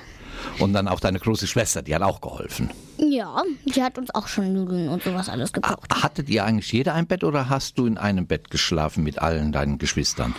Und 0.59 0.73
dann 0.73 0.89
auch 0.89 1.01
deine 1.01 1.19
große 1.19 1.47
Schwester, 1.47 1.83
die 1.83 1.95
hat 1.95 2.03
auch 2.03 2.21
geholfen. 2.21 2.71
Ja, 2.99 3.43
die 3.65 3.83
hat 3.83 3.97
uns 3.99 4.15
auch 4.15 4.29
schon 4.29 4.53
Nudeln 4.53 4.89
und 4.89 5.03
sowas 5.03 5.29
alles 5.29 5.51
Ah, 5.55 5.61
gekocht. 5.61 6.03
Hattet 6.03 6.29
ihr 6.29 6.45
eigentlich 6.45 6.71
jeder 6.73 6.95
ein 6.95 7.07
Bett 7.07 7.25
oder 7.25 7.49
hast 7.49 7.79
du 7.79 7.87
in 7.87 7.97
einem 7.99 8.27
Bett 8.27 8.51
geschlafen 8.51 9.03
mit 9.05 9.21
allen 9.21 9.53
deinen 9.53 9.79
Geschwistern? 9.79 10.35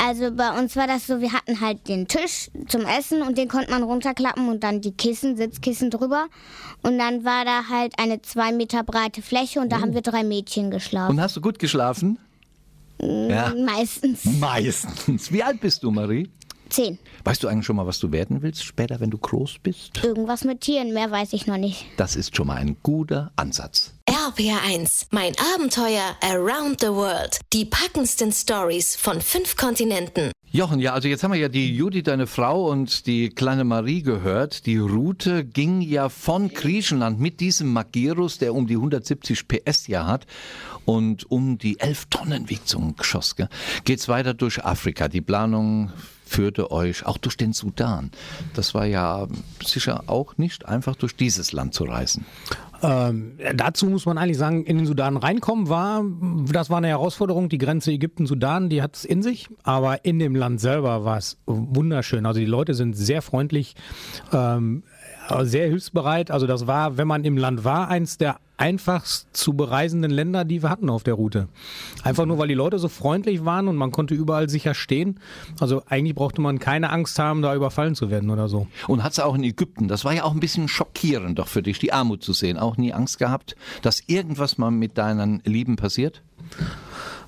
Also 0.00 0.30
bei 0.30 0.56
uns 0.58 0.76
war 0.76 0.86
das 0.86 1.06
so, 1.06 1.20
wir 1.20 1.32
hatten 1.32 1.60
halt 1.60 1.88
den 1.88 2.06
Tisch 2.06 2.50
zum 2.68 2.82
Essen 2.82 3.22
und 3.22 3.36
den 3.36 3.48
konnte 3.48 3.70
man 3.70 3.82
runterklappen 3.82 4.48
und 4.48 4.62
dann 4.62 4.80
die 4.80 4.92
Kissen, 4.92 5.36
Sitzkissen 5.36 5.90
drüber. 5.90 6.26
Und 6.82 6.98
dann 6.98 7.24
war 7.24 7.44
da 7.44 7.64
halt 7.68 7.94
eine 7.98 8.22
zwei 8.22 8.52
Meter 8.52 8.84
breite 8.84 9.22
Fläche 9.22 9.60
und 9.60 9.70
da 9.72 9.80
haben 9.80 9.94
wir 9.94 10.02
drei 10.02 10.22
Mädchen 10.22 10.70
geschlafen. 10.70 11.16
Und 11.16 11.20
hast 11.20 11.36
du 11.36 11.40
gut 11.40 11.58
geschlafen? 11.58 12.18
Ja. 13.00 13.52
Meistens 13.56 14.24
Meistens. 14.24 15.32
Wie 15.32 15.42
alt 15.42 15.60
bist 15.60 15.82
du, 15.82 15.90
Marie? 15.90 16.28
Zehn. 16.70 16.98
Weißt 17.24 17.42
du 17.42 17.48
eigentlich 17.48 17.66
schon 17.66 17.76
mal, 17.76 17.86
was 17.86 17.98
du 17.98 18.12
werden 18.12 18.42
willst 18.42 18.64
später, 18.64 19.00
wenn 19.00 19.10
du 19.10 19.18
groß 19.18 19.58
bist? 19.62 20.02
Irgendwas 20.02 20.44
mit 20.44 20.60
Tieren, 20.60 20.92
mehr 20.92 21.10
weiß 21.10 21.32
ich 21.32 21.46
noch 21.46 21.56
nicht. 21.56 21.86
Das 21.96 22.16
ist 22.16 22.36
schon 22.36 22.46
mal 22.46 22.56
ein 22.56 22.76
guter 22.82 23.32
Ansatz. 23.36 23.92
RPR1, 24.08 25.06
mein 25.10 25.32
Abenteuer 25.54 26.16
around 26.22 26.80
the 26.80 26.88
world. 26.88 27.38
Die 27.52 27.64
packendsten 27.64 28.32
Stories 28.32 28.96
von 28.96 29.20
fünf 29.20 29.56
Kontinenten. 29.56 30.32
Jochen, 30.50 30.80
ja, 30.80 30.94
also 30.94 31.08
jetzt 31.08 31.22
haben 31.22 31.32
wir 31.32 31.38
ja 31.38 31.50
die 31.50 31.76
Judy, 31.76 32.02
deine 32.02 32.26
Frau, 32.26 32.70
und 32.70 33.06
die 33.06 33.28
kleine 33.28 33.64
Marie 33.64 34.02
gehört. 34.02 34.64
Die 34.64 34.78
Route 34.78 35.44
ging 35.44 35.82
ja 35.82 36.08
von 36.08 36.48
Griechenland 36.48 37.20
mit 37.20 37.40
diesem 37.40 37.70
Magirus, 37.70 38.38
der 38.38 38.54
um 38.54 38.66
die 38.66 38.76
170 38.76 39.46
PS 39.46 39.88
ja 39.88 40.06
hat 40.06 40.26
und 40.86 41.30
um 41.30 41.58
die 41.58 41.78
11 41.80 42.06
Tonnen 42.06 42.48
wiegt 42.48 42.66
so 42.66 42.78
ein 42.78 42.96
Geschoss, 42.96 43.36
gell? 43.36 43.50
geht's 43.84 44.08
weiter 44.08 44.32
durch 44.32 44.64
Afrika. 44.64 45.08
Die 45.08 45.20
Planung 45.20 45.92
führte 46.28 46.70
euch 46.70 47.06
auch 47.06 47.18
durch 47.18 47.36
den 47.36 47.52
Sudan. 47.52 48.10
Das 48.54 48.74
war 48.74 48.84
ja 48.84 49.26
sicher 49.64 50.04
auch 50.06 50.36
nicht 50.36 50.66
einfach 50.66 50.94
durch 50.94 51.16
dieses 51.16 51.52
Land 51.52 51.74
zu 51.74 51.84
reisen. 51.84 52.26
Ähm, 52.82 53.32
dazu 53.54 53.86
muss 53.86 54.06
man 54.06 54.18
eigentlich 54.18 54.38
sagen, 54.38 54.64
in 54.64 54.76
den 54.76 54.86
Sudan 54.86 55.16
reinkommen 55.16 55.68
war, 55.68 56.04
das 56.52 56.70
war 56.70 56.78
eine 56.78 56.88
Herausforderung. 56.88 57.48
Die 57.48 57.58
Grenze 57.58 57.90
Ägypten-Sudan, 57.90 58.68
die 58.68 58.82
hat 58.82 58.96
es 58.96 59.04
in 59.04 59.22
sich. 59.22 59.48
Aber 59.64 60.04
in 60.04 60.18
dem 60.18 60.36
Land 60.36 60.60
selber 60.60 61.04
war 61.04 61.16
es 61.16 61.38
wunderschön. 61.46 62.26
Also 62.26 62.38
die 62.38 62.46
Leute 62.46 62.74
sind 62.74 62.96
sehr 62.96 63.22
freundlich, 63.22 63.74
ähm, 64.32 64.84
sehr 65.40 65.66
hilfsbereit. 65.66 66.30
Also 66.30 66.46
das 66.46 66.66
war, 66.66 66.96
wenn 66.96 67.08
man 67.08 67.24
im 67.24 67.36
Land 67.36 67.64
war, 67.64 67.88
eins 67.88 68.18
der 68.18 68.38
einfachst 68.58 69.28
zu 69.32 69.54
bereisenden 69.54 70.10
Länder, 70.10 70.44
die 70.44 70.62
wir 70.62 70.68
hatten 70.68 70.90
auf 70.90 71.04
der 71.04 71.14
Route. 71.14 71.48
Einfach 72.02 72.26
nur, 72.26 72.38
weil 72.38 72.48
die 72.48 72.54
Leute 72.54 72.78
so 72.78 72.88
freundlich 72.88 73.44
waren 73.44 73.68
und 73.68 73.76
man 73.76 73.92
konnte 73.92 74.14
überall 74.14 74.48
sicher 74.48 74.74
stehen. 74.74 75.20
Also 75.60 75.82
eigentlich 75.86 76.14
brauchte 76.14 76.40
man 76.40 76.58
keine 76.58 76.90
Angst 76.90 77.18
haben, 77.18 77.40
da 77.40 77.54
überfallen 77.54 77.94
zu 77.94 78.10
werden 78.10 78.30
oder 78.30 78.48
so. 78.48 78.66
Und 78.86 79.02
hat's 79.02 79.18
auch 79.20 79.34
in 79.34 79.44
Ägypten. 79.44 79.88
Das 79.88 80.04
war 80.04 80.12
ja 80.12 80.24
auch 80.24 80.32
ein 80.32 80.40
bisschen 80.40 80.68
schockierend 80.68 81.38
doch 81.38 81.48
für 81.48 81.62
dich, 81.62 81.78
die 81.78 81.92
Armut 81.92 82.22
zu 82.22 82.32
sehen. 82.32 82.58
Auch 82.58 82.76
nie 82.76 82.92
Angst 82.92 83.18
gehabt, 83.18 83.56
dass 83.82 84.02
irgendwas 84.06 84.58
mal 84.58 84.70
mit 84.70 84.98
deinen 84.98 85.40
Lieben 85.44 85.76
passiert? 85.76 86.22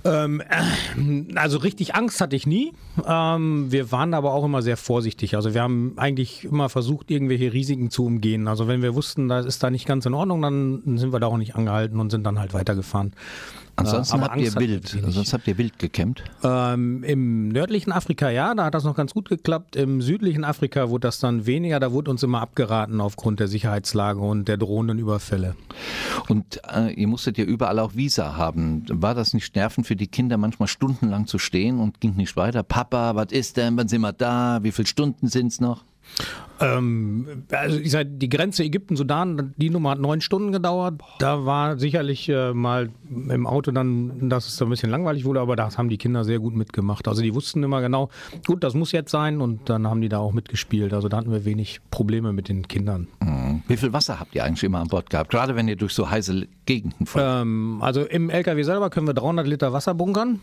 Ähm, 0.05 0.41
äh, 0.41 1.37
also 1.37 1.59
richtig 1.59 1.95
Angst 1.95 2.21
hatte 2.21 2.37
ich 2.37 2.47
nie. 2.47 2.73
Ähm, 3.07 3.71
wir 3.71 3.93
waren 3.93 4.15
aber 4.15 4.33
auch 4.33 4.45
immer 4.45 4.63
sehr 4.63 4.77
vorsichtig. 4.77 5.37
Also 5.37 5.55
wir 5.55 5.63
haben 5.63 5.95
eigentlich 5.97 6.45
immer 6.45 6.69
versucht, 6.69 7.11
irgendwelche 7.11 7.53
Risiken 7.53 7.91
zu 7.91 8.07
umgehen. 8.07 8.49
Also 8.49 8.69
wenn 8.69 8.83
wir 8.83 8.95
wussten, 8.95 9.29
das 9.29 9.47
ist 9.47 9.63
da 9.63 9.71
nicht 9.71 9.87
ganz 9.87 10.07
in 10.07 10.15
Ordnung, 10.15 10.43
dann 10.43 10.99
sind 10.99 11.13
wir 11.13 11.21
da 11.21 11.27
auch 11.27 11.37
nicht 11.37 11.55
angehalten 11.55 12.01
und 12.01 12.11
sind 12.11 12.25
dann 12.25 12.39
halt 12.39 12.55
weitergefahren. 12.55 13.13
Ansonsten 13.81 14.15
aber 14.15 14.25
habt 14.25 14.35
Angst 14.35 14.55
ihr 14.55 14.61
wild, 14.61 14.99
ansonsten 15.05 15.33
habt 15.33 15.49
ihr 15.49 15.59
wild 15.59 15.79
gecampt. 15.79 16.23
Ähm, 16.43 17.03
Im 17.05 17.49
nördlichen 17.49 17.93
Afrika 17.93 18.31
ja, 18.31 18.55
da 18.55 18.67
hat 18.67 18.75
das 18.75 18.85
noch 18.85 18.95
ganz 18.95 19.15
gut 19.15 19.29
geklappt. 19.29 19.77
Im 19.77 20.03
südlichen 20.03 20.45
Afrika 20.45 20.91
wurde 20.91 21.09
das 21.09 21.19
dann 21.19 21.47
weniger. 21.47 21.81
Da 21.81 21.93
wurde 21.93 22.11
uns 22.11 22.23
immer 22.23 22.41
abgeraten 22.41 23.01
aufgrund 23.01 23.41
der 23.41 23.49
Sicherheitslage 23.49 24.21
und 24.21 24.49
der 24.49 24.57
drohenden 24.57 24.99
Überfälle. 24.99 25.57
Und 26.29 26.61
äh, 26.73 26.93
ihr 26.93 27.09
musstet 27.09 27.39
ja 27.39 27.45
überall 27.45 27.79
auch 27.79 27.95
Visa 27.95 28.37
haben. 28.37 28.85
War 28.89 29.15
das 29.15 29.35
nicht 29.35 29.57
nervend 29.57 29.87
für 29.87 29.97
die 29.97 30.07
Kinder, 30.07 30.37
manchmal 30.37 30.69
stundenlang 30.69 31.27
zu 31.27 31.39
stehen 31.39 31.81
und 31.81 32.01
ging 32.01 32.17
nicht 32.17 32.37
weiter? 32.37 32.63
Papa, 32.63 33.15
was 33.15 33.33
ist 33.33 33.57
denn? 33.57 33.77
Wann 33.77 33.89
sind 33.89 34.03
wir 34.03 34.13
da? 34.13 34.61
Wie 34.63 34.73
viele 34.73 34.87
Stunden 34.87 35.29
sind's 35.29 35.61
noch? 35.61 35.85
Ähm, 36.61 37.45
also 37.51 37.79
ich 37.79 37.91
sag, 37.91 38.07
die 38.11 38.29
Grenze 38.29 38.63
Ägypten-Sudan, 38.65 39.55
die 39.57 39.71
Nummer 39.71 39.91
hat 39.91 39.99
neun 39.99 40.21
Stunden 40.21 40.53
gedauert. 40.53 41.01
Da 41.19 41.47
war 41.47 41.79
sicherlich 41.79 42.29
äh, 42.29 42.53
mal 42.53 42.91
im 43.09 43.47
Auto 43.47 43.71
dann, 43.71 44.29
dass 44.29 44.47
es 44.47 44.57
so 44.57 44.67
ein 44.67 44.71
bisschen 44.71 44.91
langweilig 44.91 45.25
wurde, 45.25 45.41
aber 45.41 45.57
das 45.57 45.79
haben 45.79 45.89
die 45.89 45.97
Kinder 45.97 46.25
sehr 46.25 46.39
gut 46.39 46.55
mitgemacht. 46.55 47.09
Also 47.09 47.23
die 47.23 47.35
wussten 47.35 47.63
immer 47.63 47.81
genau, 47.81 48.11
gut, 48.47 48.63
das 48.63 48.75
muss 48.75 48.93
jetzt 48.93 49.11
sein 49.11 49.41
und 49.41 49.71
dann 49.71 49.87
haben 49.87 50.03
die 50.03 50.09
da 50.09 50.19
auch 50.19 50.33
mitgespielt. 50.33 50.93
Also 50.93 51.09
da 51.09 51.17
hatten 51.17 51.33
wir 51.33 51.45
wenig 51.45 51.81
Probleme 51.91 52.33
mit 52.33 52.49
den 52.49 52.69
Kindern. 52.69 53.09
Mhm. 53.21 53.63
Wie 53.67 53.77
viel 53.77 53.93
Wasser 53.93 54.21
habt 54.21 54.35
ihr 54.35 54.45
eigentlich 54.45 54.65
immer 54.65 54.81
an 54.81 54.89
Bord 54.89 55.09
gehabt? 55.09 55.31
Gerade 55.31 55.57
wenn 55.57 55.67
ihr 55.67 55.77
durch 55.77 55.95
so 55.95 56.11
heiße 56.11 56.47
Gegenden 56.67 57.07
fahrt. 57.07 57.43
Ähm, 57.43 57.79
also 57.81 58.03
im 58.03 58.29
LKW 58.29 58.63
selber 58.63 58.91
können 58.91 59.07
wir 59.07 59.15
300 59.15 59.47
Liter 59.47 59.73
Wasser 59.73 59.95
bunkern. 59.95 60.41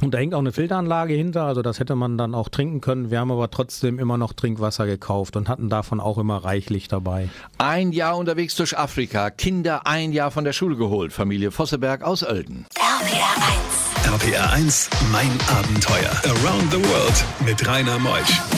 Und 0.00 0.14
da 0.14 0.18
hängt 0.18 0.34
auch 0.34 0.38
eine 0.38 0.52
Filteranlage 0.52 1.14
hinter, 1.14 1.44
also 1.44 1.62
das 1.62 1.80
hätte 1.80 1.96
man 1.96 2.18
dann 2.18 2.34
auch 2.34 2.48
trinken 2.48 2.80
können. 2.80 3.10
Wir 3.10 3.20
haben 3.20 3.32
aber 3.32 3.50
trotzdem 3.50 3.98
immer 3.98 4.16
noch 4.16 4.32
Trinkwasser 4.32 4.86
gekauft 4.86 5.36
und 5.36 5.48
hatten 5.48 5.68
davon 5.68 6.00
auch 6.00 6.18
immer 6.18 6.36
reichlich 6.44 6.88
dabei. 6.88 7.28
Ein 7.58 7.92
Jahr 7.92 8.16
unterwegs 8.16 8.54
durch 8.54 8.78
Afrika, 8.78 9.30
Kinder 9.30 9.86
ein 9.86 10.12
Jahr 10.12 10.30
von 10.30 10.44
der 10.44 10.52
Schule 10.52 10.76
geholt, 10.76 11.12
Familie 11.12 11.50
Vosseberg 11.50 12.02
aus 12.02 12.22
Oelden. 12.22 12.66
RPR 12.76 13.36
1. 14.14 14.22
RPR 14.22 14.52
1, 14.52 14.90
mein 15.12 15.30
Abenteuer. 15.48 16.10
Around 16.24 16.72
the 16.72 16.78
World 16.78 17.24
mit 17.44 17.66
Rainer 17.66 17.98
Meusch. 17.98 18.57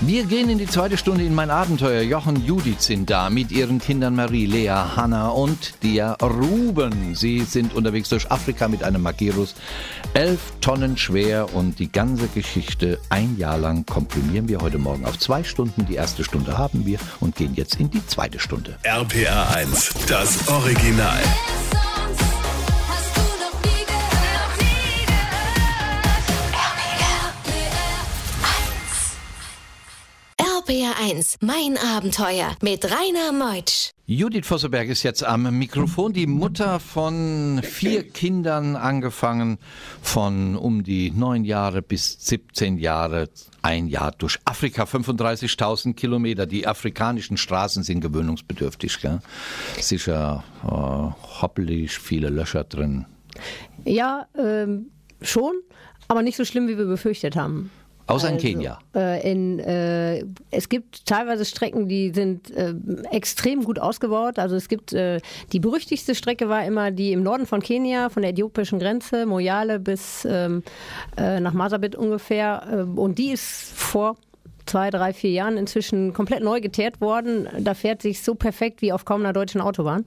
Wir 0.00 0.26
gehen 0.26 0.48
in 0.48 0.58
die 0.58 0.66
zweite 0.66 0.96
Stunde 0.96 1.24
in 1.24 1.34
mein 1.34 1.50
Abenteuer. 1.50 2.02
Jochen 2.02 2.44
Judith 2.44 2.82
sind 2.82 3.10
da 3.10 3.30
mit 3.30 3.50
ihren 3.50 3.80
Kindern 3.80 4.14
Marie, 4.14 4.46
Lea, 4.46 4.68
Hanna 4.68 5.30
und 5.30 5.82
der 5.82 6.16
Ruben. 6.22 7.16
Sie 7.16 7.40
sind 7.40 7.74
unterwegs 7.74 8.08
durch 8.08 8.30
Afrika 8.30 8.68
mit 8.68 8.84
einem 8.84 9.02
Magirus. 9.02 9.56
Elf 10.14 10.52
Tonnen 10.60 10.96
schwer 10.96 11.52
und 11.52 11.80
die 11.80 11.90
ganze 11.90 12.28
Geschichte 12.28 13.00
ein 13.08 13.36
Jahr 13.38 13.58
lang 13.58 13.86
komprimieren 13.86 14.48
wir 14.48 14.60
heute 14.60 14.78
Morgen 14.78 15.04
auf 15.04 15.18
zwei 15.18 15.42
Stunden. 15.42 15.84
Die 15.86 15.96
erste 15.96 16.22
Stunde 16.22 16.56
haben 16.56 16.86
wir 16.86 17.00
und 17.18 17.34
gehen 17.34 17.54
jetzt 17.56 17.80
in 17.80 17.90
die 17.90 18.06
zweite 18.06 18.38
Stunde. 18.38 18.78
RPR 18.84 19.52
1, 19.56 19.94
das 20.06 20.46
Original. 20.46 21.18
RPR1, 30.68 31.36
mein 31.40 31.78
Abenteuer 31.78 32.54
mit 32.60 32.84
Rainer 32.84 33.32
Meutsch. 33.32 33.92
Judith 34.04 34.46
Vosseberg 34.46 34.88
ist 34.90 35.02
jetzt 35.02 35.24
am 35.24 35.58
Mikrofon, 35.58 36.12
die 36.12 36.26
Mutter 36.26 36.78
von 36.78 37.60
vier 37.62 38.06
Kindern, 38.06 38.76
angefangen 38.76 39.56
von 40.02 40.56
um 40.56 40.82
die 40.84 41.10
neun 41.10 41.46
Jahre 41.46 41.80
bis 41.80 42.18
17 42.20 42.76
Jahre, 42.76 43.30
ein 43.62 43.86
Jahr 43.86 44.12
durch 44.12 44.38
Afrika, 44.44 44.84
35.000 44.84 45.94
Kilometer. 45.94 46.44
Die 46.44 46.66
afrikanischen 46.66 47.38
Straßen 47.38 47.82
sind 47.82 48.02
gewöhnungsbedürftig, 48.02 49.00
gell? 49.00 49.20
sicher 49.80 50.44
äh, 50.64 50.68
hoppelig, 51.40 51.98
viele 51.98 52.28
Löcher 52.28 52.64
drin. 52.64 53.06
Ja, 53.86 54.26
ähm, 54.36 54.90
schon, 55.22 55.54
aber 56.08 56.20
nicht 56.20 56.36
so 56.36 56.44
schlimm, 56.44 56.68
wie 56.68 56.76
wir 56.76 56.86
befürchtet 56.86 57.36
haben. 57.36 57.70
Außer 58.08 58.28
in 58.28 58.34
Also, 58.34 58.46
Kenia. 58.46 58.78
Äh, 58.94 59.30
in, 59.30 59.58
äh, 59.58 60.24
es 60.50 60.68
gibt 60.68 61.04
teilweise 61.06 61.44
Strecken, 61.44 61.88
die 61.88 62.10
sind 62.10 62.50
äh, 62.50 62.74
extrem 63.10 63.64
gut 63.64 63.78
ausgebaut. 63.78 64.38
Also 64.38 64.56
es 64.56 64.68
gibt 64.68 64.94
äh, 64.94 65.20
die 65.52 65.60
berüchtigste 65.60 66.14
Strecke 66.14 66.48
war 66.48 66.64
immer 66.64 66.90
die 66.90 67.12
im 67.12 67.22
Norden 67.22 67.46
von 67.46 67.60
Kenia, 67.60 68.08
von 68.08 68.22
der 68.22 68.32
äthiopischen 68.32 68.78
Grenze, 68.78 69.26
Moyale 69.26 69.78
bis 69.78 70.26
ähm, 70.28 70.62
äh, 71.18 71.38
nach 71.38 71.52
Masabit 71.52 71.96
ungefähr. 71.96 72.66
Äh, 72.72 72.98
und 72.98 73.18
die 73.18 73.30
ist 73.30 73.72
vor 73.74 74.16
zwei, 74.64 74.90
drei, 74.90 75.12
vier 75.12 75.30
Jahren 75.30 75.56
inzwischen 75.56 76.12
komplett 76.12 76.42
neu 76.42 76.60
geteert 76.60 77.00
worden. 77.00 77.48
Da 77.60 77.74
fährt 77.74 78.02
sich 78.02 78.22
so 78.22 78.34
perfekt 78.34 78.82
wie 78.82 78.92
auf 78.92 79.04
kaum 79.04 79.20
einer 79.22 79.32
deutschen 79.32 79.60
Autobahn. 79.60 80.04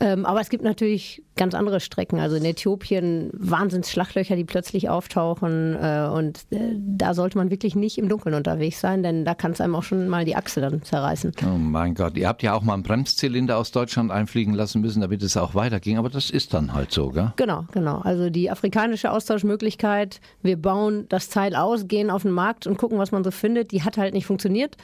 Ähm, 0.00 0.24
aber 0.26 0.40
es 0.40 0.50
gibt 0.50 0.62
natürlich 0.62 1.22
ganz 1.38 1.54
andere 1.54 1.80
Strecken. 1.80 2.20
Also 2.20 2.36
in 2.36 2.44
Äthiopien 2.44 3.30
Wahnsinns-Schlachlöcher, 3.32 4.36
die 4.36 4.44
plötzlich 4.44 4.90
auftauchen. 4.90 5.74
Äh, 5.74 6.08
und 6.12 6.40
äh, 6.50 6.74
da 6.76 7.14
sollte 7.14 7.38
man 7.38 7.50
wirklich 7.50 7.74
nicht 7.74 7.96
im 7.96 8.10
Dunkeln 8.10 8.34
unterwegs 8.34 8.80
sein, 8.80 9.02
denn 9.02 9.24
da 9.24 9.34
kann 9.34 9.52
es 9.52 9.60
einem 9.62 9.74
auch 9.74 9.82
schon 9.82 10.08
mal 10.08 10.26
die 10.26 10.36
Achse 10.36 10.60
dann 10.60 10.82
zerreißen. 10.82 11.32
Oh 11.46 11.56
mein 11.56 11.94
Gott, 11.94 12.16
ihr 12.18 12.28
habt 12.28 12.42
ja 12.42 12.52
auch 12.52 12.62
mal 12.62 12.74
einen 12.74 12.82
Bremszylinder 12.82 13.56
aus 13.56 13.70
Deutschland 13.70 14.10
einfliegen 14.10 14.52
lassen 14.52 14.82
müssen, 14.82 15.00
damit 15.00 15.22
es 15.22 15.36
auch 15.38 15.54
weiterging. 15.54 15.96
Aber 15.96 16.10
das 16.10 16.28
ist 16.28 16.52
dann 16.52 16.74
halt 16.74 16.92
so, 16.92 17.08
gell? 17.10 17.32
Genau, 17.36 17.64
genau. 17.72 18.00
Also 18.00 18.28
die 18.28 18.50
afrikanische 18.50 19.10
Austauschmöglichkeit, 19.10 20.20
wir 20.42 20.56
bauen 20.60 21.06
das 21.08 21.30
Teil 21.30 21.54
aus, 21.54 21.88
gehen 21.88 22.10
auf 22.10 22.22
den 22.22 22.32
Markt 22.32 22.66
und 22.66 22.76
gucken, 22.76 22.98
was 22.98 23.12
man 23.12 23.24
so 23.24 23.30
findet, 23.30 23.72
die 23.72 23.82
hat 23.82 23.96
halt 23.96 24.12
nicht 24.12 24.26
funktioniert. 24.26 24.76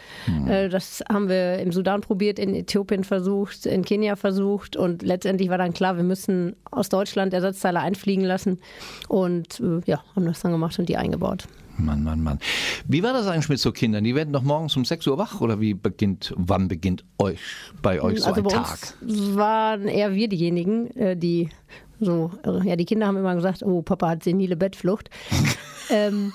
Äh, 0.46 0.68
Das 0.68 1.02
haben 1.10 1.28
wir 1.28 1.58
im 1.58 1.72
Sudan 1.72 2.00
probiert, 2.00 2.38
in 2.38 2.54
Äthiopien 2.54 3.04
versucht, 3.04 3.66
in 3.66 3.84
Kenia 3.84 4.16
versucht 4.16 4.76
und 4.76 5.02
letztendlich 5.02 5.48
war 5.48 5.58
dann 5.58 5.72
klar, 5.72 5.96
wir 5.96 6.04
müssen 6.04 6.43
aus 6.70 6.88
Deutschland 6.88 7.32
Ersatzteile 7.32 7.80
einfliegen 7.80 8.24
lassen 8.24 8.58
und 9.08 9.60
äh, 9.60 9.80
ja, 9.86 10.02
haben 10.14 10.26
das 10.26 10.40
dann 10.40 10.52
gemacht 10.52 10.78
und 10.78 10.88
die 10.88 10.96
eingebaut. 10.96 11.46
Mann, 11.76 12.04
Mann, 12.04 12.22
Mann. 12.22 12.38
Wie 12.86 13.02
war 13.02 13.12
das 13.12 13.26
eigentlich 13.26 13.48
mit 13.48 13.58
so 13.58 13.72
Kindern? 13.72 14.04
Die 14.04 14.14
werden 14.14 14.32
doch 14.32 14.42
morgens 14.42 14.76
um 14.76 14.84
6 14.84 15.06
Uhr 15.08 15.18
wach 15.18 15.40
oder 15.40 15.60
wie 15.60 15.74
beginnt, 15.74 16.32
wann 16.36 16.68
beginnt 16.68 17.04
euch 17.18 17.40
bei 17.82 18.00
euch 18.00 18.20
so 18.20 18.26
also 18.28 18.40
ein 18.40 18.44
bei 18.44 18.50
Tag? 18.50 18.94
uns 19.00 19.36
waren 19.36 19.88
eher 19.88 20.14
wir 20.14 20.28
diejenigen, 20.28 20.90
äh, 20.96 21.16
die 21.16 21.48
so, 22.00 22.30
äh, 22.44 22.68
ja, 22.68 22.76
die 22.76 22.84
Kinder 22.84 23.06
haben 23.06 23.16
immer 23.16 23.34
gesagt, 23.34 23.62
oh, 23.62 23.82
Papa 23.82 24.08
hat 24.08 24.24
senile 24.24 24.56
Bettflucht. 24.56 25.10
ähm, 25.90 26.32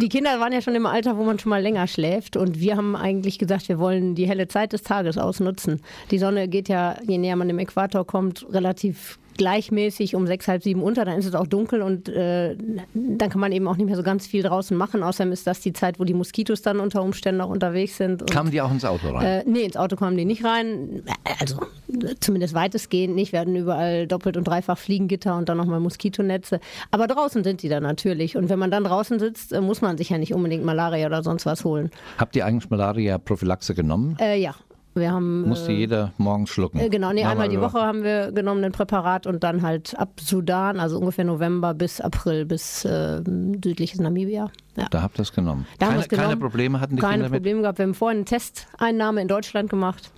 die 0.00 0.08
Kinder 0.08 0.40
waren 0.40 0.52
ja 0.52 0.60
schon 0.60 0.74
im 0.74 0.86
Alter, 0.86 1.16
wo 1.16 1.24
man 1.24 1.38
schon 1.38 1.50
mal 1.50 1.62
länger 1.62 1.86
schläft 1.86 2.36
und 2.36 2.60
wir 2.60 2.76
haben 2.76 2.96
eigentlich 2.96 3.38
gesagt, 3.38 3.68
wir 3.68 3.78
wollen 3.78 4.14
die 4.14 4.26
helle 4.26 4.48
Zeit 4.48 4.72
des 4.72 4.82
Tages 4.82 5.18
ausnutzen. 5.18 5.80
Die 6.10 6.18
Sonne 6.18 6.48
geht 6.48 6.68
ja, 6.68 6.96
je 7.06 7.18
näher 7.18 7.36
man 7.36 7.48
dem 7.48 7.58
Äquator 7.58 8.06
kommt, 8.06 8.46
relativ 8.50 9.18
gleichmäßig 9.36 10.14
um 10.14 10.26
sechs, 10.26 10.48
halb 10.48 10.62
sieben 10.62 10.82
unter, 10.82 11.04
dann 11.04 11.18
ist 11.18 11.26
es 11.26 11.34
auch 11.34 11.46
dunkel 11.46 11.82
und 11.82 12.08
äh, 12.08 12.56
dann 12.94 13.30
kann 13.30 13.40
man 13.40 13.52
eben 13.52 13.66
auch 13.68 13.76
nicht 13.76 13.86
mehr 13.86 13.96
so 13.96 14.02
ganz 14.02 14.26
viel 14.26 14.42
draußen 14.42 14.76
machen. 14.76 15.02
Außerdem 15.02 15.32
ist 15.32 15.46
das 15.46 15.60
die 15.60 15.72
Zeit, 15.72 15.98
wo 15.98 16.04
die 16.04 16.14
Moskitos 16.14 16.62
dann 16.62 16.80
unter 16.80 17.02
Umständen 17.02 17.40
auch 17.40 17.48
unterwegs 17.50 17.96
sind. 17.96 18.22
Und 18.22 18.30
Kamen 18.30 18.50
die 18.50 18.60
auch 18.60 18.70
ins 18.70 18.84
Auto 18.84 19.08
rein? 19.10 19.24
äh, 19.24 19.44
nee, 19.46 19.62
ins 19.62 19.76
Auto 19.76 19.96
kommen 19.96 20.16
die 20.16 20.24
nicht 20.24 20.44
rein. 20.44 21.02
Also 21.40 21.60
äh, 21.88 22.14
zumindest 22.20 22.54
weitestgehend 22.54 23.14
nicht. 23.14 23.32
Wir 23.32 23.40
hatten 23.40 23.56
überall 23.56 24.06
doppelt 24.06 24.36
und 24.36 24.44
dreifach 24.44 24.78
Fliegengitter 24.78 25.36
und 25.36 25.48
dann 25.48 25.56
nochmal 25.56 25.80
Moskitonetze. 25.80 26.60
Aber 26.90 27.06
draußen 27.06 27.44
sind 27.44 27.62
die 27.62 27.68
dann 27.68 27.82
natürlich. 27.82 28.36
Und 28.36 28.48
wenn 28.48 28.58
man 28.58 28.70
dann 28.70 28.84
draußen 28.84 29.18
sitzt, 29.18 29.52
äh, 29.52 29.60
muss 29.60 29.80
man 29.80 29.96
sich 29.98 30.10
ja 30.10 30.18
nicht 30.18 30.34
unbedingt 30.34 30.64
Malaria 30.64 31.06
oder 31.06 31.22
sonst 31.22 31.46
was 31.46 31.64
holen. 31.64 31.90
Habt 32.18 32.36
ihr 32.36 32.46
eigentlich 32.46 32.70
Malaria-Prophylaxe 32.70 33.74
genommen? 33.74 34.16
Äh, 34.20 34.40
ja, 34.40 34.54
wir 34.94 35.12
haben. 35.12 35.48
Musste 35.48 35.72
jeder 35.72 36.12
morgens 36.18 36.50
schlucken? 36.50 36.78
Äh, 36.78 36.88
Genau, 36.88 37.12
nee, 37.12 37.24
einmal 37.24 37.48
die 37.48 37.60
Woche 37.60 37.80
haben 37.80 38.02
wir 38.02 38.32
genommen 38.32 38.62
ein 38.64 38.72
Präparat 38.72 39.26
und 39.26 39.42
dann 39.42 39.62
halt 39.62 39.98
ab 39.98 40.20
Sudan, 40.20 40.78
also 40.80 40.98
ungefähr 40.98 41.24
November 41.24 41.74
bis 41.74 42.00
April 42.00 42.44
bis 42.44 42.84
äh, 42.84 43.22
südliches 43.24 44.00
Namibia. 44.00 44.50
Ja. 44.76 44.86
Da 44.90 45.02
habt 45.02 45.18
ihr 45.18 45.22
es 45.22 45.32
genommen. 45.32 45.66
Genommen. 45.78 46.08
keine 46.08 46.36
Probleme 46.36 46.80
hatten 46.80 46.96
die 46.96 47.00
Keine 47.02 47.14
Kinder 47.24 47.28
mit? 47.30 47.40
Probleme 47.40 47.62
gehabt. 47.62 47.78
Wir 47.78 47.86
haben 47.86 47.94
vorhin 47.94 48.18
eine 48.18 48.24
Testeinnahme 48.24 49.22
in 49.22 49.28
Deutschland 49.28 49.70
gemacht 49.70 50.10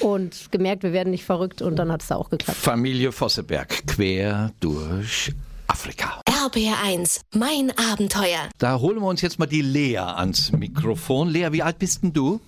und 0.00 0.50
gemerkt, 0.52 0.82
wir 0.82 0.92
werden 0.92 1.10
nicht 1.10 1.24
verrückt 1.24 1.62
und 1.62 1.76
dann 1.76 1.90
hat 1.92 2.02
es 2.02 2.08
da 2.08 2.16
auch 2.16 2.30
geklappt. 2.30 2.58
Familie 2.58 3.12
Vosseberg, 3.12 3.86
quer 3.86 4.52
durch 4.60 5.32
Afrika. 5.66 6.20
RPR 6.46 6.76
1, 6.84 7.22
mein 7.34 7.72
Abenteuer. 7.92 8.48
Da 8.58 8.78
holen 8.78 9.00
wir 9.00 9.06
uns 9.08 9.20
jetzt 9.20 9.38
mal 9.38 9.46
die 9.46 9.62
Lea 9.62 9.98
ans 9.98 10.52
Mikrofon. 10.52 11.28
Lea, 11.28 11.48
wie 11.50 11.62
alt 11.62 11.78
bist 11.78 12.02
denn 12.02 12.12
du? 12.12 12.40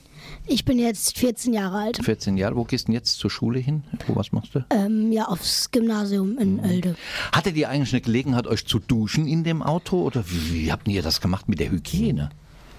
Ich 0.50 0.64
bin 0.64 0.78
jetzt 0.78 1.18
14 1.18 1.52
Jahre 1.52 1.78
alt. 1.78 1.98
14 2.02 2.38
Jahre. 2.38 2.56
Wo 2.56 2.64
gehst 2.64 2.84
du 2.84 2.86
denn 2.86 2.94
jetzt 2.94 3.18
zur 3.18 3.30
Schule 3.30 3.58
hin? 3.58 3.84
Wo 4.06 4.16
was 4.16 4.32
machst 4.32 4.54
du? 4.54 4.64
Ähm, 4.70 5.12
ja, 5.12 5.26
aufs 5.26 5.70
Gymnasium 5.70 6.38
in 6.38 6.60
Oelde. 6.60 6.96
Hattet 7.32 7.54
ihr 7.56 7.68
eigentlich 7.68 7.92
eine 7.92 8.00
Gelegenheit, 8.00 8.46
euch 8.46 8.66
zu 8.66 8.78
duschen 8.78 9.26
in 9.26 9.44
dem 9.44 9.62
Auto? 9.62 10.02
Oder 10.02 10.24
wie, 10.30 10.54
wie 10.54 10.72
habt 10.72 10.88
ihr 10.88 11.02
das 11.02 11.20
gemacht 11.20 11.48
mit 11.50 11.60
der 11.60 11.70
Hygiene? 11.70 12.30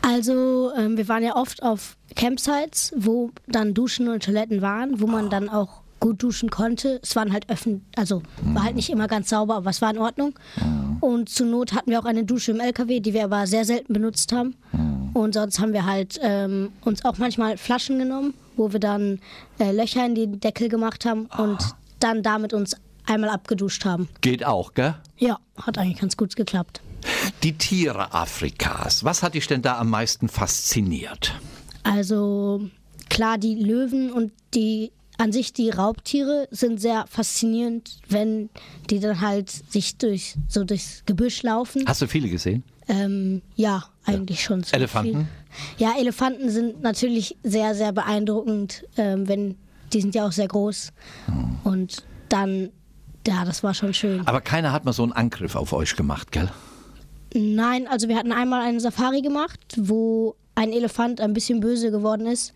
Also, 0.02 0.72
ähm, 0.76 0.98
wir 0.98 1.08
waren 1.08 1.24
ja 1.24 1.36
oft 1.36 1.62
auf 1.62 1.96
Campsites, 2.16 2.92
wo 2.98 3.32
dann 3.48 3.76
Duschen 3.76 4.08
und 4.08 4.24
Toiletten 4.24 4.62
waren, 4.62 5.00
wo 5.00 5.06
man 5.06 5.30
dann 5.30 5.48
auch 5.48 5.82
gut 6.00 6.24
duschen 6.24 6.50
konnte. 6.50 7.00
Es 7.04 7.16
waren 7.16 7.34
halt 7.34 7.50
öffentlich, 7.50 7.84
also 7.98 8.24
war 8.42 8.64
halt 8.64 8.76
nicht 8.76 8.90
immer 8.90 9.08
ganz 9.08 9.30
sauber, 9.30 9.56
aber 9.58 9.70
es 9.70 9.82
war 9.82 9.92
in 9.92 9.98
Ordnung. 9.98 10.34
Und 11.02 11.30
zur 11.30 11.46
Not 11.46 11.74
hatten 11.74 11.92
wir 11.92 12.00
auch 12.00 12.06
eine 12.06 12.24
Dusche 12.24 12.52
im 12.52 12.62
LKW, 12.62 13.02
die 13.02 13.14
wir 13.14 13.26
aber 13.26 13.46
sehr 13.48 13.66
selten 13.66 13.94
benutzt 13.94 14.32
haben. 14.32 14.56
Und 15.30 15.34
sonst 15.34 15.60
haben 15.60 15.74
wir 15.74 15.86
halt 15.86 16.20
ähm, 16.24 16.72
uns 16.82 17.06
auch 17.06 17.20
manchmal 17.20 17.56
Flaschen 17.56 18.00
genommen, 18.00 18.34
wo 18.56 18.74
wir 18.74 18.80
dann 18.80 19.20
äh, 19.60 19.72
Löcher 19.72 20.04
in 20.04 20.16
die 20.16 20.26
Deckel 20.26 20.70
gemacht 20.70 21.06
haben 21.06 21.28
und 21.38 21.60
dann 22.00 22.24
damit 22.24 22.52
uns 22.52 22.76
einmal 23.06 23.30
abgeduscht 23.30 23.86
haben. 23.86 24.10
Geht 24.22 24.44
auch, 24.44 24.74
gell? 24.74 24.96
Ja, 25.20 25.38
hat 25.56 25.78
eigentlich 25.78 26.00
ganz 26.00 26.18
gut 26.18 26.36
geklappt. 26.36 26.82
Die 27.44 27.56
Tiere 27.56 28.12
Afrikas. 28.12 29.04
Was 29.04 29.22
hat 29.22 29.36
dich 29.36 29.46
denn 29.46 29.62
da 29.62 29.78
am 29.78 29.92
meisten 29.92 30.30
fasziniert? 30.30 31.36
Also 31.84 32.68
klar, 33.12 33.38
die 33.38 33.54
Löwen 33.54 34.12
und 34.12 34.32
die 34.56 34.92
an 35.20 35.32
sich 35.32 35.54
die 35.54 35.70
Raubtiere 35.70 36.48
sind 36.50 36.82
sehr 36.82 37.06
faszinierend, 37.08 38.00
wenn 38.08 38.50
die 38.90 39.00
dann 39.00 39.22
halt 39.22 39.52
sich 39.52 39.98
durch 39.98 40.38
so 40.48 40.64
durchs 40.64 41.04
Gebüsch 41.06 41.44
laufen. 41.44 41.84
Hast 41.86 42.02
du 42.02 42.08
viele 42.08 42.30
gesehen? 42.30 42.64
Ähm, 42.88 43.44
ja, 43.56 43.84
eigentlich 44.10 44.44
schon. 44.44 44.64
So 44.64 44.76
Elefanten? 44.76 45.28
Viel. 45.50 45.86
Ja, 45.86 45.94
Elefanten 45.98 46.50
sind 46.50 46.82
natürlich 46.82 47.38
sehr, 47.44 47.76
sehr 47.76 47.92
beeindruckend, 47.92 48.86
ähm, 48.98 49.28
wenn 49.28 49.56
die 49.94 50.02
sind 50.02 50.16
ja 50.16 50.28
auch 50.28 50.32
sehr 50.32 50.48
groß. 50.48 50.92
Und 51.64 52.04
dann, 52.30 52.70
ja, 53.26 53.44
das 53.46 53.64
war 53.64 53.74
schon 53.74 53.94
schön. 53.94 54.26
Aber 54.28 54.42
keiner 54.42 54.72
hat 54.72 54.86
mal 54.86 54.94
so 54.94 55.04
einen 55.04 55.14
Angriff 55.14 55.56
auf 55.56 55.74
euch 55.74 55.96
gemacht, 55.96 56.32
gell? 56.32 56.50
Nein, 57.34 57.88
also 57.88 58.08
wir 58.08 58.18
hatten 58.18 58.32
einmal 58.32 58.62
eine 58.62 58.80
Safari 58.80 59.22
gemacht, 59.22 59.60
wo 59.78 60.36
ein 60.56 60.72
Elefant 60.72 61.22
ein 61.22 61.34
bisschen 61.34 61.60
böse 61.60 61.92
geworden 61.92 62.26
ist. 62.26 62.54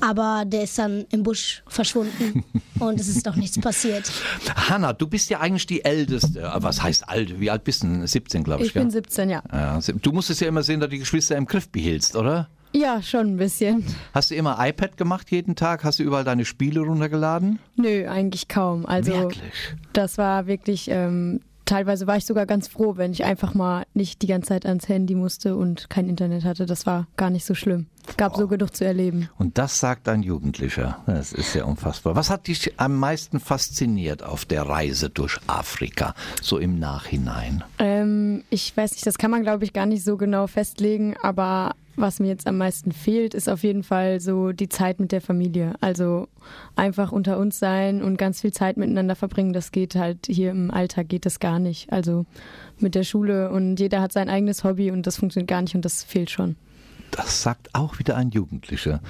Aber 0.00 0.44
der 0.46 0.64
ist 0.64 0.78
dann 0.78 1.04
im 1.10 1.22
Busch 1.22 1.62
verschwunden 1.66 2.44
und 2.78 3.00
es 3.00 3.08
ist 3.08 3.26
doch 3.26 3.36
nichts 3.36 3.58
passiert. 3.60 4.10
Hanna, 4.56 4.92
du 4.92 5.06
bist 5.06 5.30
ja 5.30 5.40
eigentlich 5.40 5.66
die 5.66 5.84
Älteste. 5.84 6.50
Was 6.56 6.82
heißt 6.82 7.08
alt? 7.08 7.40
Wie 7.40 7.50
alt 7.50 7.64
bist 7.64 7.82
du? 7.82 8.06
17, 8.06 8.44
glaube 8.44 8.62
ich. 8.62 8.68
Ich 8.68 8.74
bin 8.74 8.84
gell? 8.84 8.92
17, 8.92 9.30
ja. 9.30 9.42
ja, 9.52 9.78
du 9.80 10.12
musstest 10.12 10.40
ja 10.40 10.48
immer 10.48 10.62
sehen, 10.62 10.80
dass 10.80 10.88
du 10.88 10.94
die 10.94 11.00
Geschwister 11.00 11.36
im 11.36 11.46
Griff 11.46 11.68
behielst, 11.68 12.16
oder? 12.16 12.48
Ja, 12.72 13.02
schon 13.02 13.34
ein 13.34 13.36
bisschen. 13.36 13.84
Hast 14.14 14.30
du 14.30 14.36
immer 14.36 14.56
iPad 14.60 14.96
gemacht 14.96 15.30
jeden 15.30 15.56
Tag? 15.56 15.82
Hast 15.82 15.98
du 15.98 16.04
überall 16.04 16.24
deine 16.24 16.44
Spiele 16.44 16.80
runtergeladen? 16.80 17.58
Nö, 17.76 18.06
eigentlich 18.08 18.48
kaum. 18.48 18.86
Also 18.86 19.12
Wirklich? 19.12 19.74
das 19.92 20.18
war 20.18 20.46
wirklich, 20.46 20.88
ähm, 20.88 21.40
teilweise 21.64 22.06
war 22.06 22.16
ich 22.16 22.26
sogar 22.26 22.46
ganz 22.46 22.68
froh, 22.68 22.96
wenn 22.96 23.12
ich 23.12 23.24
einfach 23.24 23.54
mal 23.54 23.84
nicht 23.94 24.22
die 24.22 24.28
ganze 24.28 24.50
Zeit 24.50 24.66
ans 24.66 24.88
Handy 24.88 25.16
musste 25.16 25.56
und 25.56 25.90
kein 25.90 26.08
Internet 26.08 26.44
hatte. 26.44 26.64
Das 26.66 26.86
war 26.86 27.08
gar 27.16 27.30
nicht 27.30 27.44
so 27.44 27.54
schlimm. 27.54 27.86
Gab 28.16 28.36
so 28.36 28.48
genug 28.48 28.74
zu 28.74 28.84
erleben. 28.84 29.28
Und 29.38 29.58
das 29.58 29.80
sagt 29.80 30.08
ein 30.08 30.22
Jugendlicher. 30.22 30.98
Das 31.06 31.32
ist 31.32 31.54
ja 31.54 31.64
unfassbar. 31.64 32.16
Was 32.16 32.30
hat 32.30 32.46
dich 32.48 32.78
am 32.78 32.96
meisten 32.96 33.40
fasziniert 33.40 34.22
auf 34.22 34.44
der 34.44 34.62
Reise 34.62 35.10
durch 35.10 35.38
Afrika, 35.46 36.14
so 36.42 36.58
im 36.58 36.78
Nachhinein? 36.78 37.64
Ähm, 37.78 38.44
ich 38.50 38.76
weiß 38.76 38.92
nicht, 38.92 39.06
das 39.06 39.18
kann 39.18 39.30
man 39.30 39.42
glaube 39.42 39.64
ich 39.64 39.72
gar 39.72 39.86
nicht 39.86 40.04
so 40.04 40.16
genau 40.16 40.46
festlegen, 40.46 41.14
aber 41.22 41.74
was 41.96 42.20
mir 42.20 42.28
jetzt 42.28 42.46
am 42.46 42.56
meisten 42.56 42.92
fehlt, 42.92 43.34
ist 43.34 43.48
auf 43.48 43.62
jeden 43.62 43.82
Fall 43.82 44.20
so 44.20 44.52
die 44.52 44.68
Zeit 44.68 45.00
mit 45.00 45.12
der 45.12 45.20
Familie. 45.20 45.74
Also 45.80 46.28
einfach 46.76 47.12
unter 47.12 47.38
uns 47.38 47.58
sein 47.58 48.02
und 48.02 48.16
ganz 48.16 48.40
viel 48.40 48.52
Zeit 48.52 48.76
miteinander 48.76 49.16
verbringen, 49.16 49.52
das 49.52 49.72
geht 49.72 49.94
halt 49.94 50.26
hier 50.26 50.50
im 50.50 50.70
Alltag 50.70 51.08
geht 51.08 51.26
das 51.26 51.40
gar 51.40 51.58
nicht. 51.58 51.92
Also 51.92 52.26
mit 52.78 52.94
der 52.94 53.04
Schule 53.04 53.50
und 53.50 53.78
jeder 53.78 54.00
hat 54.00 54.12
sein 54.12 54.28
eigenes 54.28 54.64
Hobby 54.64 54.90
und 54.90 55.06
das 55.06 55.16
funktioniert 55.16 55.48
gar 55.48 55.62
nicht 55.62 55.74
und 55.74 55.84
das 55.84 56.02
fehlt 56.02 56.30
schon. 56.30 56.56
Das 57.10 57.42
sagt 57.42 57.74
auch 57.74 57.98
wieder 57.98 58.16
ein 58.16 58.30
Jugendlicher. 58.30 59.00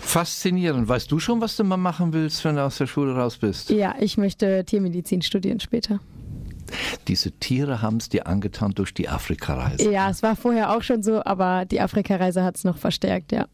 Faszinierend. 0.00 0.88
Weißt 0.88 1.10
du 1.10 1.18
schon, 1.18 1.40
was 1.40 1.56
du 1.56 1.64
mal 1.64 1.76
machen 1.76 2.12
willst, 2.12 2.44
wenn 2.44 2.56
du 2.56 2.62
aus 2.64 2.76
der 2.76 2.86
Schule 2.86 3.14
raus 3.14 3.38
bist? 3.38 3.70
Ja, 3.70 3.94
ich 3.98 4.16
möchte 4.16 4.64
Tiermedizin 4.64 5.22
studieren 5.22 5.60
später. 5.60 6.00
Diese 7.08 7.32
Tiere 7.32 7.82
haben 7.82 7.98
es 7.98 8.08
dir 8.08 8.26
angetan 8.26 8.72
durch 8.72 8.94
die 8.94 9.08
Afrikareise. 9.08 9.90
Ja, 9.90 10.10
es 10.10 10.22
war 10.22 10.36
vorher 10.36 10.74
auch 10.76 10.82
schon 10.82 11.02
so, 11.02 11.24
aber 11.24 11.64
die 11.64 11.80
Afrikareise 11.80 12.42
hat 12.42 12.56
es 12.56 12.64
noch 12.64 12.78
verstärkt, 12.78 13.32
ja. 13.32 13.46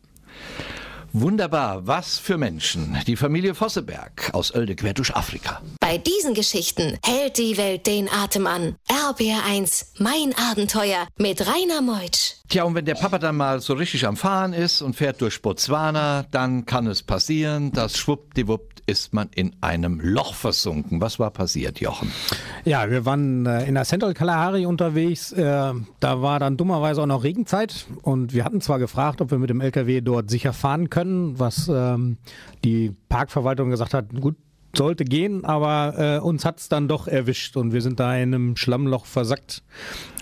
Wunderbar. 1.12 1.86
Was 1.86 2.18
für 2.18 2.38
Menschen. 2.38 2.96
Die 3.06 3.16
Familie 3.16 3.54
Vosseberg 3.54 4.30
aus 4.32 4.54
Oelde 4.54 4.76
quer 4.76 4.94
durch 4.94 5.14
Afrika. 5.16 5.60
Bei 5.80 5.98
diesen 5.98 6.34
Geschichten 6.34 6.98
hält 7.04 7.36
die 7.36 7.56
Welt 7.56 7.86
den 7.88 8.08
Atem 8.08 8.46
an. 8.46 8.76
RBR1, 8.88 9.86
mein 9.98 10.32
Abenteuer 10.36 11.08
mit 11.16 11.40
Rainer 11.40 11.82
Meutsch. 11.82 12.34
Tja, 12.48 12.64
und 12.64 12.74
wenn 12.74 12.84
der 12.84 12.94
Papa 12.94 13.18
dann 13.18 13.36
mal 13.36 13.60
so 13.60 13.74
richtig 13.74 14.06
am 14.06 14.16
Fahren 14.16 14.52
ist 14.52 14.82
und 14.82 14.94
fährt 14.94 15.20
durch 15.20 15.42
Botswana, 15.42 16.26
dann 16.30 16.64
kann 16.64 16.86
es 16.86 17.02
passieren, 17.02 17.72
dass 17.72 17.96
schwuppdiwupp 17.96 18.69
ist 18.86 19.12
man 19.12 19.28
in 19.34 19.54
einem 19.60 20.00
Loch 20.00 20.34
versunken. 20.34 21.00
Was 21.00 21.18
war 21.18 21.30
passiert, 21.30 21.80
Jochen? 21.80 22.10
Ja, 22.64 22.90
wir 22.90 23.04
waren 23.04 23.46
äh, 23.46 23.64
in 23.66 23.74
der 23.74 23.84
Central 23.84 24.14
Kalahari 24.14 24.66
unterwegs. 24.66 25.32
Äh, 25.32 25.72
da 26.00 26.22
war 26.22 26.38
dann 26.38 26.56
dummerweise 26.56 27.02
auch 27.02 27.06
noch 27.06 27.24
Regenzeit 27.24 27.86
und 28.02 28.32
wir 28.32 28.44
hatten 28.44 28.60
zwar 28.60 28.78
gefragt, 28.78 29.20
ob 29.20 29.30
wir 29.30 29.38
mit 29.38 29.50
dem 29.50 29.60
LKW 29.60 30.00
dort 30.00 30.30
sicher 30.30 30.52
fahren 30.52 30.90
können, 30.90 31.38
was 31.38 31.70
ähm, 31.72 32.16
die 32.64 32.94
Parkverwaltung 33.08 33.70
gesagt 33.70 33.94
hat, 33.94 34.12
gut, 34.20 34.36
sollte 34.76 35.04
gehen, 35.04 35.44
aber 35.44 35.94
äh, 35.96 36.18
uns 36.20 36.44
hat's 36.44 36.68
dann 36.68 36.88
doch 36.88 37.08
erwischt 37.08 37.56
und 37.56 37.72
wir 37.72 37.82
sind 37.82 38.00
da 38.00 38.14
in 38.16 38.34
einem 38.34 38.56
Schlammloch 38.56 39.04
versackt. 39.06 39.62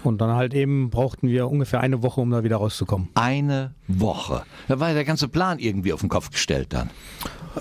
Und 0.05 0.21
dann 0.21 0.31
halt 0.35 0.55
eben 0.55 0.91
brauchten 0.91 1.29
wir 1.29 1.49
ungefähr 1.49 1.81
eine 1.81 2.03
Woche, 2.03 2.21
um 2.21 2.31
da 2.31 2.45
wieder 2.45 2.57
rauszukommen. 2.57 3.09
Eine 3.15 3.75
Woche. 3.89 4.43
Da 4.69 4.81
war 4.81 4.89
ja 4.89 4.95
der 4.95 5.05
ganze 5.05 5.29
Plan 5.29 5.59
irgendwie 5.59 5.93
auf 5.93 6.01
den 6.01 6.09
Kopf 6.09 6.31
gestellt 6.31 6.73
dann. 6.73 6.91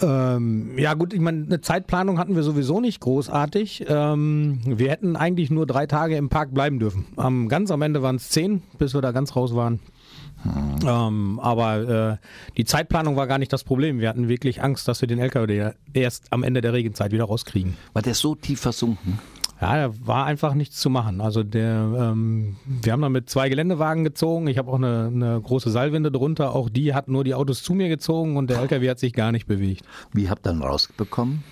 Ähm, 0.02 0.78
ja 0.78 0.93
gut, 0.93 1.13
ich 1.13 1.19
meine, 1.19 1.45
eine 1.45 1.62
Zeitplanung 1.62 2.19
hatten 2.19 2.36
wir 2.36 2.43
sowieso 2.43 2.80
nicht 2.80 3.00
großartig. 3.00 3.86
Ähm, 3.88 4.60
wir 4.65 4.89
hätten 4.91 5.15
eigentlich 5.15 5.50
nur 5.50 5.65
drei 5.65 5.88
Tage 5.88 6.15
im 6.15 6.30
Park 6.30 6.54
bleiben 6.54 6.80
dürfen. 6.80 7.06
Am, 7.15 7.47
ganz 7.47 7.71
am 7.71 7.82
Ende 7.82 8.02
waren 8.02 8.17
es 8.17 8.30
zehn, 8.30 8.62
bis 8.78 8.93
wir 8.93 9.02
da 9.02 9.12
ganz 9.12 9.36
raus 9.36 9.56
waren. 9.56 9.80
Ähm, 10.86 11.39
aber 11.41 12.19
äh, 12.19 12.56
die 12.58 12.65
Zeitplanung 12.65 13.15
war 13.15 13.28
gar 13.28 13.38
nicht 13.38 13.52
das 13.52 13.63
Problem. 13.63 14.00
Wir 14.00 14.10
hatten 14.10 14.28
wirklich 14.28 14.62
Angst, 14.62 14.88
dass 14.88 15.02
wir 15.02 15.08
den 15.08 15.19
LKW 15.19 15.71
erst 15.93 16.32
am 16.32 16.43
Ende 16.43 16.62
der 16.62 16.73
Regenzeit 16.73 17.12
wieder 17.12 17.26
rauskriegen. 17.26 17.76
War 17.93 18.02
der 18.02 18.13
so 18.13 18.36
tief 18.36 18.60
versunken? 18.60 19.19
Ja, 19.60 19.88
da 19.88 19.93
war 20.06 20.26
einfach 20.26 20.54
nichts 20.54 20.80
zu 20.80 20.89
machen. 20.91 21.19
Also 21.19 21.41
der, 21.41 21.91
ähm, 21.97 22.58
wir 22.65 22.93
haben 22.93 23.02
dann 23.02 23.12
mit 23.12 23.28
zwei 23.28 23.50
Geländewagen 23.50 24.04
gezogen. 24.04 24.47
Ich 24.47 24.60
habe 24.60 24.69
auch 24.69 24.76
eine, 24.76 25.10
eine 25.12 25.41
große 25.41 25.71
Seilwinde 25.71 26.12
drunter. 26.12 26.54
Auch 26.54 26.69
die 26.69 26.93
hat 26.93 27.08
nur 27.08 27.23
die 27.23 27.34
Autos 27.34 27.63
zu 27.63 27.73
mir 27.73 27.89
gezogen 27.89 28.38
und 28.38 28.52
der 28.52 28.60
LKW 28.60 28.88
hat 28.88 29.00
sich 29.00 29.13
gar 29.13 29.32
nicht 29.32 29.47
bewegt. 29.47 29.84
Wie 30.13 30.30
habt 30.30 30.45
ihr 30.45 30.52
dann 30.52 30.62
rausbekommen? 30.62 31.43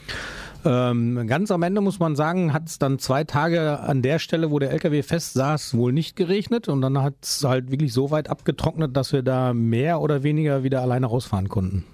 Ähm, 0.65 1.27
ganz 1.27 1.51
am 1.51 1.61
Ende 1.61 1.79
muss 1.79 1.99
man 1.99 2.15
sagen, 2.15 2.51
hat 2.51 2.67
es 2.67 2.79
dann 2.79 2.97
zwei 2.97 3.23
Tage 3.23 3.79
an 3.79 4.01
der 4.01 4.17
Stelle, 4.19 4.49
wo 4.49 4.57
der 4.57 4.71
LKW 4.71 5.03
fest 5.03 5.33
saß, 5.33 5.77
wohl 5.77 5.93
nicht 5.93 6.15
geregnet 6.15 6.67
und 6.67 6.81
dann 6.81 7.01
hat 7.01 7.13
es 7.21 7.43
halt 7.43 7.69
wirklich 7.71 7.93
so 7.93 8.09
weit 8.09 8.29
abgetrocknet, 8.29 8.97
dass 8.97 9.13
wir 9.13 9.21
da 9.21 9.53
mehr 9.53 10.01
oder 10.01 10.23
weniger 10.23 10.63
wieder 10.63 10.81
alleine 10.81 11.05
rausfahren 11.05 11.49
konnten. 11.49 11.85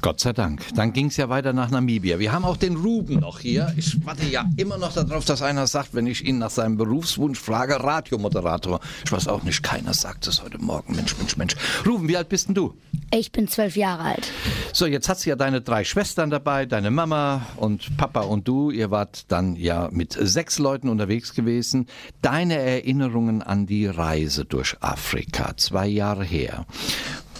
Gott 0.00 0.20
sei 0.20 0.32
Dank. 0.32 0.62
Dann 0.74 0.92
ging 0.92 1.06
es 1.06 1.16
ja 1.16 1.28
weiter 1.28 1.52
nach 1.52 1.70
Namibia. 1.70 2.18
Wir 2.18 2.32
haben 2.32 2.44
auch 2.44 2.56
den 2.56 2.76
Ruben 2.76 3.20
noch 3.20 3.40
hier. 3.40 3.72
Ich 3.76 4.04
warte 4.06 4.24
ja 4.26 4.48
immer 4.56 4.78
noch 4.78 4.92
darauf, 4.92 5.24
dass 5.24 5.42
einer 5.42 5.66
sagt, 5.66 5.92
wenn 5.94 6.06
ich 6.06 6.24
ihn 6.24 6.38
nach 6.38 6.50
seinem 6.50 6.76
Berufswunsch 6.76 7.38
frage, 7.38 7.82
Radiomoderator. 7.82 8.80
Ich 9.04 9.10
weiß 9.10 9.26
auch 9.26 9.42
nicht, 9.42 9.62
keiner 9.62 9.94
sagt 9.94 10.26
es 10.28 10.42
heute 10.42 10.58
Morgen. 10.58 10.94
Mensch, 10.94 11.16
Mensch, 11.18 11.36
Mensch. 11.36 11.56
Ruben, 11.84 12.08
wie 12.08 12.16
alt 12.16 12.28
bist 12.28 12.48
denn 12.48 12.54
du? 12.54 12.74
Ich 13.10 13.32
bin 13.32 13.48
zwölf 13.48 13.74
Jahre 13.76 14.02
alt. 14.02 14.30
So, 14.72 14.86
jetzt 14.86 15.08
hast 15.08 15.24
du 15.24 15.30
ja 15.30 15.36
deine 15.36 15.62
drei 15.62 15.82
Schwestern 15.82 16.30
dabei, 16.30 16.66
deine 16.66 16.90
Mama 16.90 17.46
und 17.56 17.96
Papa 17.96 18.20
und 18.20 18.46
du. 18.46 18.70
Ihr 18.70 18.90
wart 18.90 19.24
dann 19.28 19.56
ja 19.56 19.88
mit 19.90 20.12
sechs 20.12 20.58
Leuten 20.58 20.88
unterwegs 20.88 21.34
gewesen. 21.34 21.86
Deine 22.22 22.56
Erinnerungen 22.56 23.42
an 23.42 23.66
die 23.66 23.86
Reise 23.86 24.44
durch 24.44 24.76
Afrika, 24.80 25.56
zwei 25.56 25.86
Jahre 25.86 26.24
her. 26.24 26.66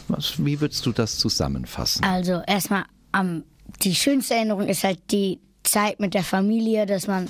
Was, 0.08 0.44
wie 0.44 0.60
würdest 0.60 0.84
du 0.86 0.92
das 0.92 1.18
zusammenfassen? 1.18 2.04
Also 2.04 2.42
erstmal 2.46 2.84
am 3.12 3.44
die 3.82 3.94
schönste 3.94 4.34
Erinnerung 4.34 4.66
ist 4.66 4.84
halt 4.84 4.98
die 5.10 5.38
Zeit 5.62 6.00
mit 6.00 6.14
der 6.14 6.24
Familie, 6.24 6.86
dass 6.86 7.06
man 7.06 7.28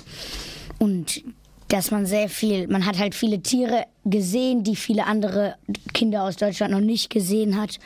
und 0.78 1.22
dass 1.68 1.90
man 1.90 2.06
sehr 2.06 2.28
viel, 2.28 2.66
man 2.68 2.86
hat 2.86 2.98
halt 2.98 3.14
viele 3.14 3.40
Tiere 3.40 3.84
gesehen, 4.04 4.64
die 4.64 4.76
viele 4.76 5.04
andere 5.04 5.56
Kinder 5.92 6.22
aus 6.22 6.36
Deutschland 6.36 6.72
noch 6.72 6.80
nicht 6.80 7.10
gesehen 7.10 7.60
hat. 7.60 7.78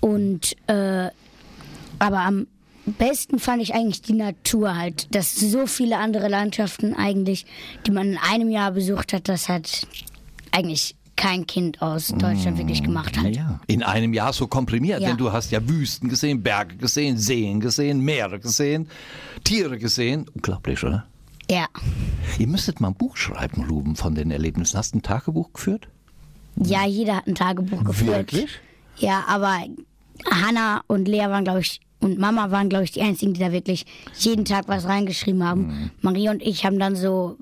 Und 0.00 0.56
äh, 0.66 1.08
aber 1.98 2.18
am 2.20 2.46
besten 2.84 3.38
fand 3.38 3.62
ich 3.62 3.74
eigentlich 3.74 4.02
die 4.02 4.14
Natur 4.14 4.76
halt, 4.76 5.14
dass 5.14 5.34
so 5.34 5.66
viele 5.66 5.98
andere 5.98 6.28
Landschaften 6.28 6.94
eigentlich, 6.94 7.46
die 7.86 7.90
man 7.90 8.12
in 8.12 8.18
einem 8.18 8.50
Jahr 8.50 8.72
besucht 8.72 9.12
hat, 9.12 9.28
das 9.28 9.48
hat 9.48 9.86
eigentlich 10.52 10.96
kein 11.20 11.46
Kind 11.46 11.82
aus 11.82 12.08
Deutschland 12.08 12.56
wirklich 12.56 12.82
gemacht 12.82 13.18
hat. 13.18 13.36
Ja, 13.36 13.60
in 13.66 13.82
einem 13.82 14.14
Jahr 14.14 14.32
so 14.32 14.46
komprimiert, 14.46 15.02
Ja. 15.02 15.08
denn 15.08 15.18
du 15.18 15.30
hast 15.30 15.50
ja 15.50 15.60
Wüsten 15.68 16.08
gesehen, 16.08 16.42
Berge 16.42 16.76
gesehen, 16.76 17.18
Seen 17.18 17.60
gesehen, 17.60 18.00
Meere 18.00 18.40
gesehen, 18.40 18.88
Tiere 19.44 19.78
gesehen. 19.78 20.26
Unglaublich, 20.34 20.82
oder? 20.82 21.04
Ja. 21.50 21.66
Ihr 22.38 22.46
müsstet 22.46 22.80
mal 22.80 22.88
ein 22.88 22.94
Buch 22.94 23.18
schreiben, 23.18 23.66
Ruben, 23.68 23.96
von 23.96 24.14
den 24.14 24.30
Erlebnissen. 24.30 24.78
Hast 24.78 24.94
du 24.94 24.98
ein 24.98 25.02
Tagebuch 25.02 25.52
geführt? 25.52 25.88
Ja, 26.56 26.86
jeder 26.86 27.16
hat 27.16 27.26
ein 27.26 27.34
Tagebuch 27.34 27.84
geführt. 27.84 28.32
Wirklich? 28.32 28.50
Ja, 28.96 29.24
aber 29.28 29.58
Hanna 30.30 30.82
und 30.86 31.06
Lea 31.06 31.26
waren, 31.28 31.44
glaube 31.44 31.60
ich, 31.60 31.80
und 32.00 32.18
Mama 32.18 32.50
waren, 32.50 32.70
glaube 32.70 32.84
ich, 32.84 32.92
die 32.92 33.02
einzigen, 33.02 33.34
die 33.34 33.40
da 33.40 33.52
wirklich 33.52 33.84
jeden 34.18 34.46
Tag 34.46 34.68
was 34.68 34.86
reingeschrieben 34.86 35.44
haben. 35.44 35.66
Mhm. 35.66 35.90
Maria 36.00 36.30
und 36.30 36.40
ich 36.40 36.64
haben 36.64 36.78
dann 36.78 36.96
so 36.96 37.36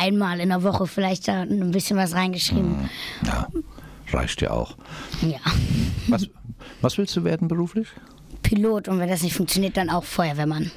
einmal 0.00 0.40
in 0.40 0.48
der 0.50 0.62
Woche 0.62 0.86
vielleicht 0.86 1.28
da 1.28 1.42
ein 1.42 1.70
bisschen 1.70 1.96
was 1.96 2.14
reingeschrieben. 2.14 2.88
Ja, 3.24 3.48
reicht 4.12 4.42
ja 4.42 4.50
auch. 4.50 4.76
Ja. 5.22 5.38
Was, 6.08 6.28
was 6.80 6.98
willst 6.98 7.16
du 7.16 7.24
werden 7.24 7.48
beruflich? 7.48 7.88
Pilot 8.42 8.88
und 8.88 8.98
wenn 8.98 9.08
das 9.08 9.22
nicht 9.22 9.34
funktioniert, 9.34 9.76
dann 9.76 9.90
auch 9.90 10.04
Feuerwehrmann. 10.04 10.70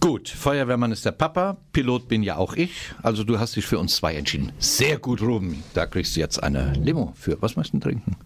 Gut, 0.00 0.30
Feuerwehrmann 0.30 0.92
ist 0.92 1.04
der 1.04 1.12
Papa, 1.12 1.58
Pilot 1.72 2.08
bin 2.08 2.22
ja 2.22 2.36
auch 2.36 2.54
ich. 2.54 2.72
Also 3.02 3.22
du 3.22 3.38
hast 3.38 3.56
dich 3.56 3.66
für 3.66 3.78
uns 3.78 3.96
zwei 3.96 4.14
entschieden. 4.14 4.50
Sehr 4.58 4.98
gut, 4.98 5.20
Ruben. 5.20 5.62
Da 5.74 5.84
kriegst 5.84 6.16
du 6.16 6.20
jetzt 6.20 6.42
eine 6.42 6.72
Limo 6.72 7.12
für. 7.16 7.40
Was 7.42 7.56
möchtest 7.56 7.74
du 7.74 7.88
trinken? 7.90 8.16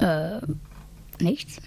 Äh, 0.00 0.40
nichts. 1.22 1.58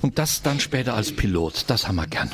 Und 0.00 0.16
das 0.18 0.42
dann 0.42 0.60
später 0.60 0.94
als 0.94 1.10
Pilot. 1.10 1.64
Das 1.66 1.88
haben 1.88 1.96
wir 1.96 2.06
gern. 2.06 2.30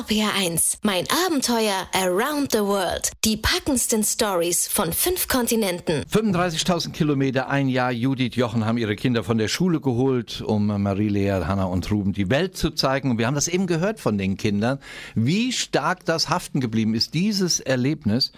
RPR1, 0.00 0.78
mein 0.82 1.04
Abenteuer 1.26 1.86
Around 1.92 2.52
the 2.52 2.60
World. 2.60 3.10
Die 3.26 3.36
packendsten 3.36 4.02
Stories 4.02 4.66
von 4.66 4.94
fünf 4.94 5.28
Kontinenten. 5.28 6.04
35.000 6.04 6.92
Kilometer, 6.92 7.50
ein 7.50 7.68
Jahr. 7.68 7.92
Judith, 7.92 8.34
Jochen 8.34 8.64
haben 8.64 8.78
ihre 8.78 8.96
Kinder 8.96 9.24
von 9.24 9.36
der 9.36 9.48
Schule 9.48 9.78
geholt, 9.78 10.40
um 10.40 10.68
Marie-Lea, 10.68 11.44
Hanna 11.44 11.64
und 11.64 11.90
Ruben 11.90 12.14
die 12.14 12.30
Welt 12.30 12.56
zu 12.56 12.70
zeigen. 12.70 13.10
Und 13.10 13.18
wir 13.18 13.26
haben 13.26 13.34
das 13.34 13.46
eben 13.46 13.66
gehört 13.66 14.00
von 14.00 14.16
den 14.16 14.38
Kindern, 14.38 14.78
wie 15.14 15.52
stark 15.52 16.06
das 16.06 16.30
haften 16.30 16.60
geblieben 16.60 16.94
ist, 16.94 17.12
dieses 17.12 17.60
Erlebnis. 17.60 18.32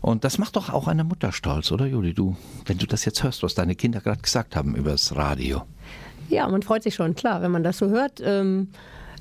Und 0.00 0.24
das 0.24 0.38
macht 0.38 0.56
doch 0.56 0.70
auch 0.70 0.88
eine 0.88 1.04
Mutter 1.04 1.32
stolz, 1.32 1.70
oder 1.72 1.84
Judith? 1.84 2.14
Du, 2.14 2.36
wenn 2.64 2.78
du 2.78 2.86
das 2.86 3.04
jetzt 3.04 3.22
hörst, 3.22 3.42
was 3.42 3.54
deine 3.54 3.74
Kinder 3.74 4.00
gerade 4.00 4.22
gesagt 4.22 4.56
haben 4.56 4.74
übers 4.74 5.14
Radio. 5.14 5.62
Ja, 6.30 6.48
man 6.48 6.62
freut 6.62 6.84
sich 6.84 6.94
schon, 6.94 7.14
klar, 7.14 7.42
wenn 7.42 7.50
man 7.50 7.62
das 7.62 7.76
so 7.76 7.90
hört. 7.90 8.22
Ähm, 8.24 8.68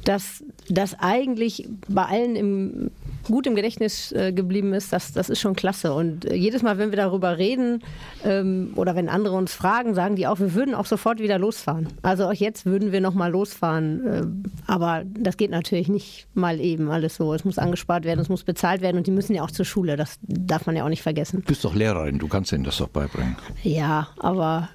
dass 0.04 0.44
das 0.70 1.00
eigentlich 1.00 1.68
bei 1.88 2.04
allen 2.06 2.36
im, 2.36 2.92
gut 3.28 3.48
im 3.48 3.56
Gedächtnis 3.56 4.12
äh, 4.12 4.32
geblieben 4.34 4.74
ist, 4.74 4.92
das, 4.94 5.12
das 5.14 5.30
ist 5.30 5.40
schon 5.40 5.56
klasse. 5.56 5.94
Und 5.94 6.26
äh, 6.26 6.36
jedes 6.36 6.62
Mal, 6.64 6.78
wenn 6.78 6.90
wir 6.92 6.98
darüber 6.98 7.38
reden 7.38 7.84
ähm, 8.24 8.74
oder 8.76 8.96
wenn 8.96 9.10
andere 9.10 9.36
uns 9.36 9.54
fragen, 9.54 9.94
sagen 9.94 10.16
die 10.16 10.28
auch, 10.28 10.40
wir 10.40 10.54
würden 10.54 10.74
auch 10.76 10.86
sofort 10.86 11.20
wieder 11.20 11.38
losfahren. 11.40 11.88
Also 12.02 12.26
auch 12.26 12.34
jetzt 12.34 12.66
würden 12.66 12.92
wir 12.92 13.02
noch 13.02 13.14
mal 13.14 13.32
losfahren. 13.32 14.08
Äh, 14.08 14.24
aber 14.72 15.04
das 15.06 15.38
geht 15.38 15.52
natürlich 15.52 15.88
nicht 15.88 16.28
mal 16.34 16.60
eben 16.60 16.90
alles 16.90 17.16
so. 17.16 17.34
Es 17.34 17.46
muss 17.46 17.58
angespart 17.58 18.04
werden, 18.06 18.20
es 18.20 18.30
muss 18.30 18.44
bezahlt 18.44 18.82
werden 18.82 18.98
und 18.98 19.08
die 19.08 19.12
müssen 19.12 19.36
ja 19.36 19.44
auch 19.44 19.52
zur 19.52 19.66
Schule. 19.66 19.96
Das 19.98 20.16
darf 20.22 20.66
man 20.66 20.76
ja 20.76 20.84
auch 20.84 20.90
nicht 20.90 21.04
vergessen. 21.04 21.42
Du 21.42 21.48
bist 21.48 21.64
doch 21.64 21.76
Lehrerin, 21.76 22.18
du 22.20 22.28
kannst 22.28 22.52
ihnen 22.52 22.64
das 22.64 22.78
doch 22.78 22.88
beibringen. 22.90 23.36
Ja, 23.64 24.08
aber 24.20 24.70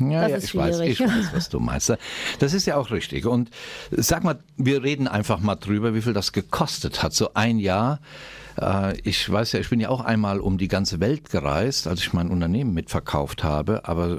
Ja, 0.00 0.22
Das 0.22 0.30
ja, 0.30 0.36
ist 0.36 0.44
ich 0.44 0.56
weiß, 0.56 0.76
schwierig. 0.76 1.00
ich 1.00 1.06
weiß, 1.06 1.30
was 1.34 1.48
du 1.48 1.60
meinst. 1.60 1.92
Das 2.38 2.54
ist 2.54 2.66
ja 2.66 2.76
auch 2.76 2.90
richtig. 2.90 3.26
Und 3.26 3.50
sag 3.90 4.24
mal, 4.24 4.38
wir 4.56 4.82
reden 4.82 5.08
einfach 5.08 5.40
mal 5.40 5.56
drüber, 5.56 5.94
wie 5.94 6.02
viel 6.02 6.12
das 6.12 6.32
gekostet 6.32 7.02
hat. 7.02 7.12
So 7.12 7.30
ein 7.34 7.58
Jahr. 7.58 7.65
Äh, 8.60 8.98
Ich 9.04 9.30
weiß 9.30 9.52
ja, 9.52 9.60
ich 9.60 9.68
bin 9.70 9.80
ja 9.80 9.88
auch 9.88 10.00
einmal 10.00 10.40
um 10.40 10.56
die 10.58 10.68
ganze 10.68 11.00
Welt 11.00 11.30
gereist, 11.30 11.86
als 11.86 12.00
ich 12.00 12.12
mein 12.12 12.30
Unternehmen 12.30 12.72
mitverkauft 12.74 13.44
habe. 13.44 13.82
Aber 13.84 14.18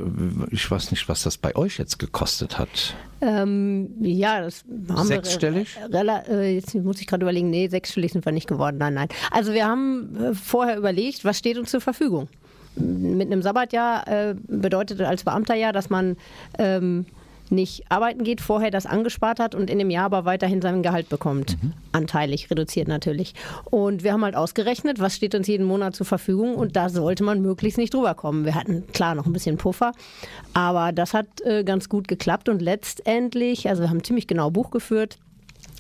ich 0.52 0.70
weiß 0.70 0.92
nicht, 0.92 1.10
was 1.10 1.24
das 1.24 1.38
bei 1.38 1.56
euch 1.56 1.78
jetzt 1.78 1.98
gekostet 1.98 2.60
hat. 2.60 2.96
Ähm, 3.22 3.90
ja, 4.00 4.42
das 4.42 4.64
haben 4.90 5.08
Sechsstellig? 5.08 5.76
wir. 5.90 6.24
äh, 6.30 6.56
Jetzt 6.56 6.76
muss 6.76 7.02
ich 7.02 7.08
gerade 7.08 7.24
überlegen, 7.24 7.50
nee, 7.50 7.68
sechsstellig 7.68 8.12
sind 8.14 8.26
wir 8.26 8.32
nicht 8.32 8.48
geworden. 8.48 8.78
Nein, 8.78 8.94
nein. 8.94 9.08
Also 9.32 9.54
wir 9.54 9.66
haben 9.66 10.16
äh, 10.16 10.34
vorher 10.36 10.78
überlegt, 10.78 11.26
was 11.26 11.38
steht 11.40 11.58
uns 11.58 11.72
zur 11.72 11.82
Verfügung. 11.82 12.28
Mit 12.76 13.26
einem 13.32 13.42
Sabbatjahr 13.42 14.08
äh, 14.08 14.36
bedeutet 14.48 15.02
als 15.02 15.24
Beamter 15.24 15.56
ja, 15.56 15.72
dass 15.72 15.90
man 15.90 16.16
ähm, 16.60 17.08
nicht 17.52 17.84
arbeiten 17.90 18.24
geht, 18.24 18.42
vorher 18.42 18.72
das 18.72 18.86
angespart 18.86 19.40
hat 19.40 19.56
und 19.56 19.70
in 19.70 19.80
dem 19.80 19.90
Jahr 19.90 20.06
aber 20.06 20.26
weiterhin 20.26 20.62
sein 20.62 20.84
Gehalt 20.84 21.10
bekommt. 21.10 21.58
Anteilig, 21.92 22.50
reduziert 22.50 22.88
natürlich. 22.88 23.34
Und 23.66 24.04
wir 24.04 24.14
haben 24.14 24.24
halt 24.24 24.36
ausgerechnet, 24.36 25.00
was 25.00 25.16
steht 25.16 25.36
uns 25.36 25.48
jeden 25.48 25.66
Monat 25.66 25.96
zur 25.96 26.06
Verfügung 26.06 26.56
und 26.56 26.76
da 26.76 26.90
sollte 26.90 27.24
man 27.24 27.42
möglichst 27.42 27.78
nicht 27.78 27.94
drüber 27.94 28.16
kommen. 28.16 28.46
Wir 28.46 28.56
hatten 28.56 28.86
klar 28.94 29.16
noch 29.16 29.26
ein 29.26 29.34
bisschen 29.34 29.58
Puffer, 29.58 29.92
aber 30.54 30.92
das 30.92 31.14
hat 31.14 31.28
äh, 31.44 31.64
ganz 31.64 31.90
gut 31.90 32.08
geklappt 32.08 32.50
und 32.50 32.62
letztendlich, 32.62 33.68
also 33.70 33.84
wir 33.84 33.90
haben 33.90 34.04
ziemlich 34.04 34.28
genau 34.28 34.52
Buch 34.52 34.72
geführt, 34.72 35.18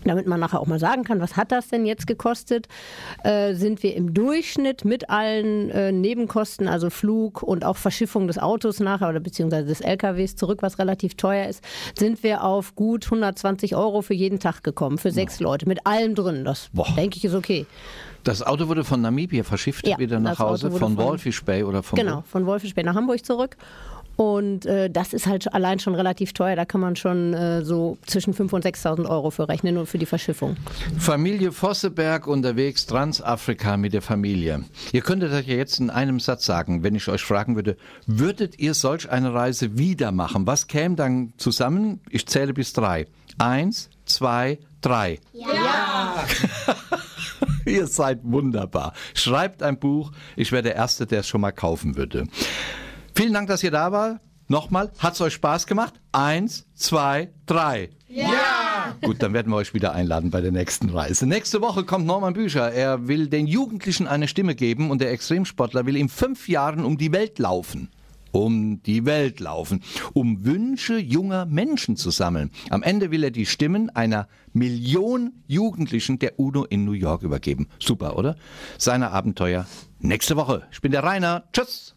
damit 0.07 0.27
man 0.27 0.39
nachher 0.39 0.59
auch 0.61 0.65
mal 0.67 0.79
sagen 0.79 1.03
kann, 1.03 1.19
was 1.21 1.35
hat 1.37 1.51
das 1.51 1.67
denn 1.69 1.85
jetzt 1.85 2.07
gekostet, 2.07 2.67
äh, 3.23 3.53
sind 3.53 3.83
wir 3.83 3.95
im 3.95 4.13
Durchschnitt 4.13 4.85
mit 4.85 5.09
allen 5.09 5.69
äh, 5.69 5.91
Nebenkosten, 5.91 6.67
also 6.67 6.89
Flug 6.89 7.43
und 7.43 7.65
auch 7.65 7.77
Verschiffung 7.77 8.27
des 8.27 8.37
Autos 8.39 8.79
nachher 8.79 9.09
oder 9.09 9.19
beziehungsweise 9.19 9.65
des 9.67 9.81
LKWs 9.81 10.35
zurück, 10.35 10.59
was 10.61 10.79
relativ 10.79 11.15
teuer 11.15 11.47
ist, 11.47 11.63
sind 11.97 12.23
wir 12.23 12.43
auf 12.43 12.75
gut 12.75 13.05
120 13.05 13.75
Euro 13.75 14.01
für 14.01 14.13
jeden 14.13 14.39
Tag 14.39 14.63
gekommen, 14.63 14.97
für 14.97 15.11
sechs 15.11 15.39
Leute, 15.39 15.67
mit 15.67 15.85
allem 15.85 16.15
drin. 16.15 16.45
Das 16.45 16.69
Boah. 16.73 16.87
denke 16.95 17.17
ich 17.17 17.25
ist 17.25 17.35
okay. 17.35 17.65
Das 18.23 18.43
Auto 18.45 18.67
wurde 18.67 18.83
von 18.83 19.01
Namibia 19.01 19.43
verschifft, 19.43 19.87
Ja, 19.87 19.97
wieder 19.99 20.19
nach 20.19 20.39
Hause, 20.39 20.69
von 20.69 20.79
von- 20.79 20.97
Walfish 20.97 21.43
Bay 21.45 21.63
oder 21.63 21.81
von 21.81 21.97
Genau, 21.97 22.23
von 22.27 22.45
Wolfenstein 22.45 22.83
nach 22.85 22.95
Hamburg 22.95 23.23
zurück. 23.25 23.55
Und 24.17 24.65
äh, 24.65 24.89
das 24.89 25.13
ist 25.13 25.27
halt 25.27 25.53
allein 25.53 25.77
schon 25.77 25.93
relativ 25.93 26.33
teuer. 26.33 26.55
Da 26.55 26.65
kann 26.65 26.81
man 26.81 26.95
schon 26.95 27.35
äh, 27.35 27.63
so 27.63 27.99
zwischen 28.07 28.33
5.000 28.33 28.53
und 28.53 28.65
6.000 28.65 29.09
Euro 29.09 29.29
für 29.29 29.47
rechnen, 29.47 29.75
nur 29.75 29.85
für 29.85 29.99
die 29.99 30.07
Verschiffung. 30.07 30.57
Familie 30.97 31.51
Vosseberg 31.51 32.25
unterwegs, 32.25 32.87
Transafrika 32.87 33.77
mit 33.77 33.93
der 33.93 34.01
Familie. 34.01 34.63
Ihr 34.91 35.01
könntet 35.01 35.31
das 35.31 35.45
ja 35.45 35.55
jetzt 35.55 35.79
in 35.79 35.91
einem 35.91 36.19
Satz 36.19 36.45
sagen, 36.47 36.81
wenn 36.81 36.95
ich 36.95 37.07
euch 37.09 37.21
fragen 37.21 37.55
würde, 37.55 37.77
würdet 38.07 38.57
ihr 38.57 38.73
solch 38.73 39.07
eine 39.09 39.35
Reise 39.35 39.77
wieder 39.77 40.11
machen? 40.11 40.47
Was 40.47 40.65
käme 40.65 40.95
dann 40.95 41.33
zusammen? 41.37 42.01
Ich 42.09 42.25
zähle 42.27 42.53
bis 42.53 42.73
drei. 42.73 43.05
Eins, 43.37 43.91
zwei, 44.05 44.57
drei. 44.81 45.19
Ja! 45.33 46.25
ihr 47.67 47.85
seid 47.85 48.21
wunderbar. 48.23 48.93
Schreibt 49.13 49.61
ein 49.61 49.77
Buch. 49.77 50.11
Ich 50.35 50.51
wäre 50.51 50.63
der 50.63 50.75
Erste, 50.75 51.05
der 51.05 51.19
es 51.19 51.27
schon 51.27 51.41
mal 51.41 51.51
kaufen 51.51 51.97
würde. 51.97 52.23
Vielen 53.17 53.33
Dank, 53.33 53.47
dass 53.47 53.63
ihr 53.63 53.71
da 53.71 53.91
war. 53.91 54.19
Nochmal, 54.47 54.91
hat's 54.99 55.19
euch 55.21 55.33
Spaß 55.33 55.65
gemacht? 55.65 55.95
Eins, 56.11 56.67
zwei, 56.75 57.31
drei. 57.47 57.89
Gut, 59.01 59.23
dann 59.23 59.33
werden 59.33 59.51
wir 59.51 59.55
euch 59.55 59.73
wieder 59.73 59.93
einladen 59.93 60.29
bei 60.29 60.39
der 60.39 60.51
nächsten 60.51 60.91
Reise. 60.91 61.25
Nächste 61.25 61.59
Woche 61.61 61.83
kommt 61.83 62.05
Norman 62.05 62.35
Bücher. 62.35 62.71
Er 62.71 63.07
will 63.07 63.25
den 63.27 63.47
Jugendlichen 63.47 64.05
eine 64.05 64.27
Stimme 64.27 64.53
geben 64.53 64.91
und 64.91 65.01
der 65.01 65.11
Extremsportler 65.11 65.87
will 65.87 65.97
in 65.97 66.09
fünf 66.09 66.47
Jahren 66.47 66.85
um 66.85 66.99
die 66.99 67.11
Welt 67.11 67.39
laufen. 67.39 67.89
Um 68.33 68.83
die 68.83 69.03
Welt 69.07 69.39
laufen, 69.39 69.81
um 70.13 70.45
Wünsche 70.45 70.99
junger 70.99 71.47
Menschen 71.47 71.95
zu 71.95 72.11
sammeln. 72.11 72.51
Am 72.69 72.83
Ende 72.83 73.09
will 73.09 73.23
er 73.23 73.31
die 73.31 73.47
Stimmen 73.47 73.89
einer 73.89 74.27
Million 74.53 75.33
Jugendlichen 75.47 76.19
der 76.19 76.39
UNO 76.39 76.65
in 76.65 76.85
New 76.85 76.91
York 76.91 77.23
übergeben. 77.23 77.67
Super, 77.79 78.15
oder? 78.15 78.35
Seine 78.77 79.09
Abenteuer 79.09 79.65
nächste 80.01 80.35
Woche. 80.35 80.67
Ich 80.71 80.81
bin 80.81 80.91
der 80.91 81.03
Rainer. 81.03 81.45
Tschüss. 81.51 81.96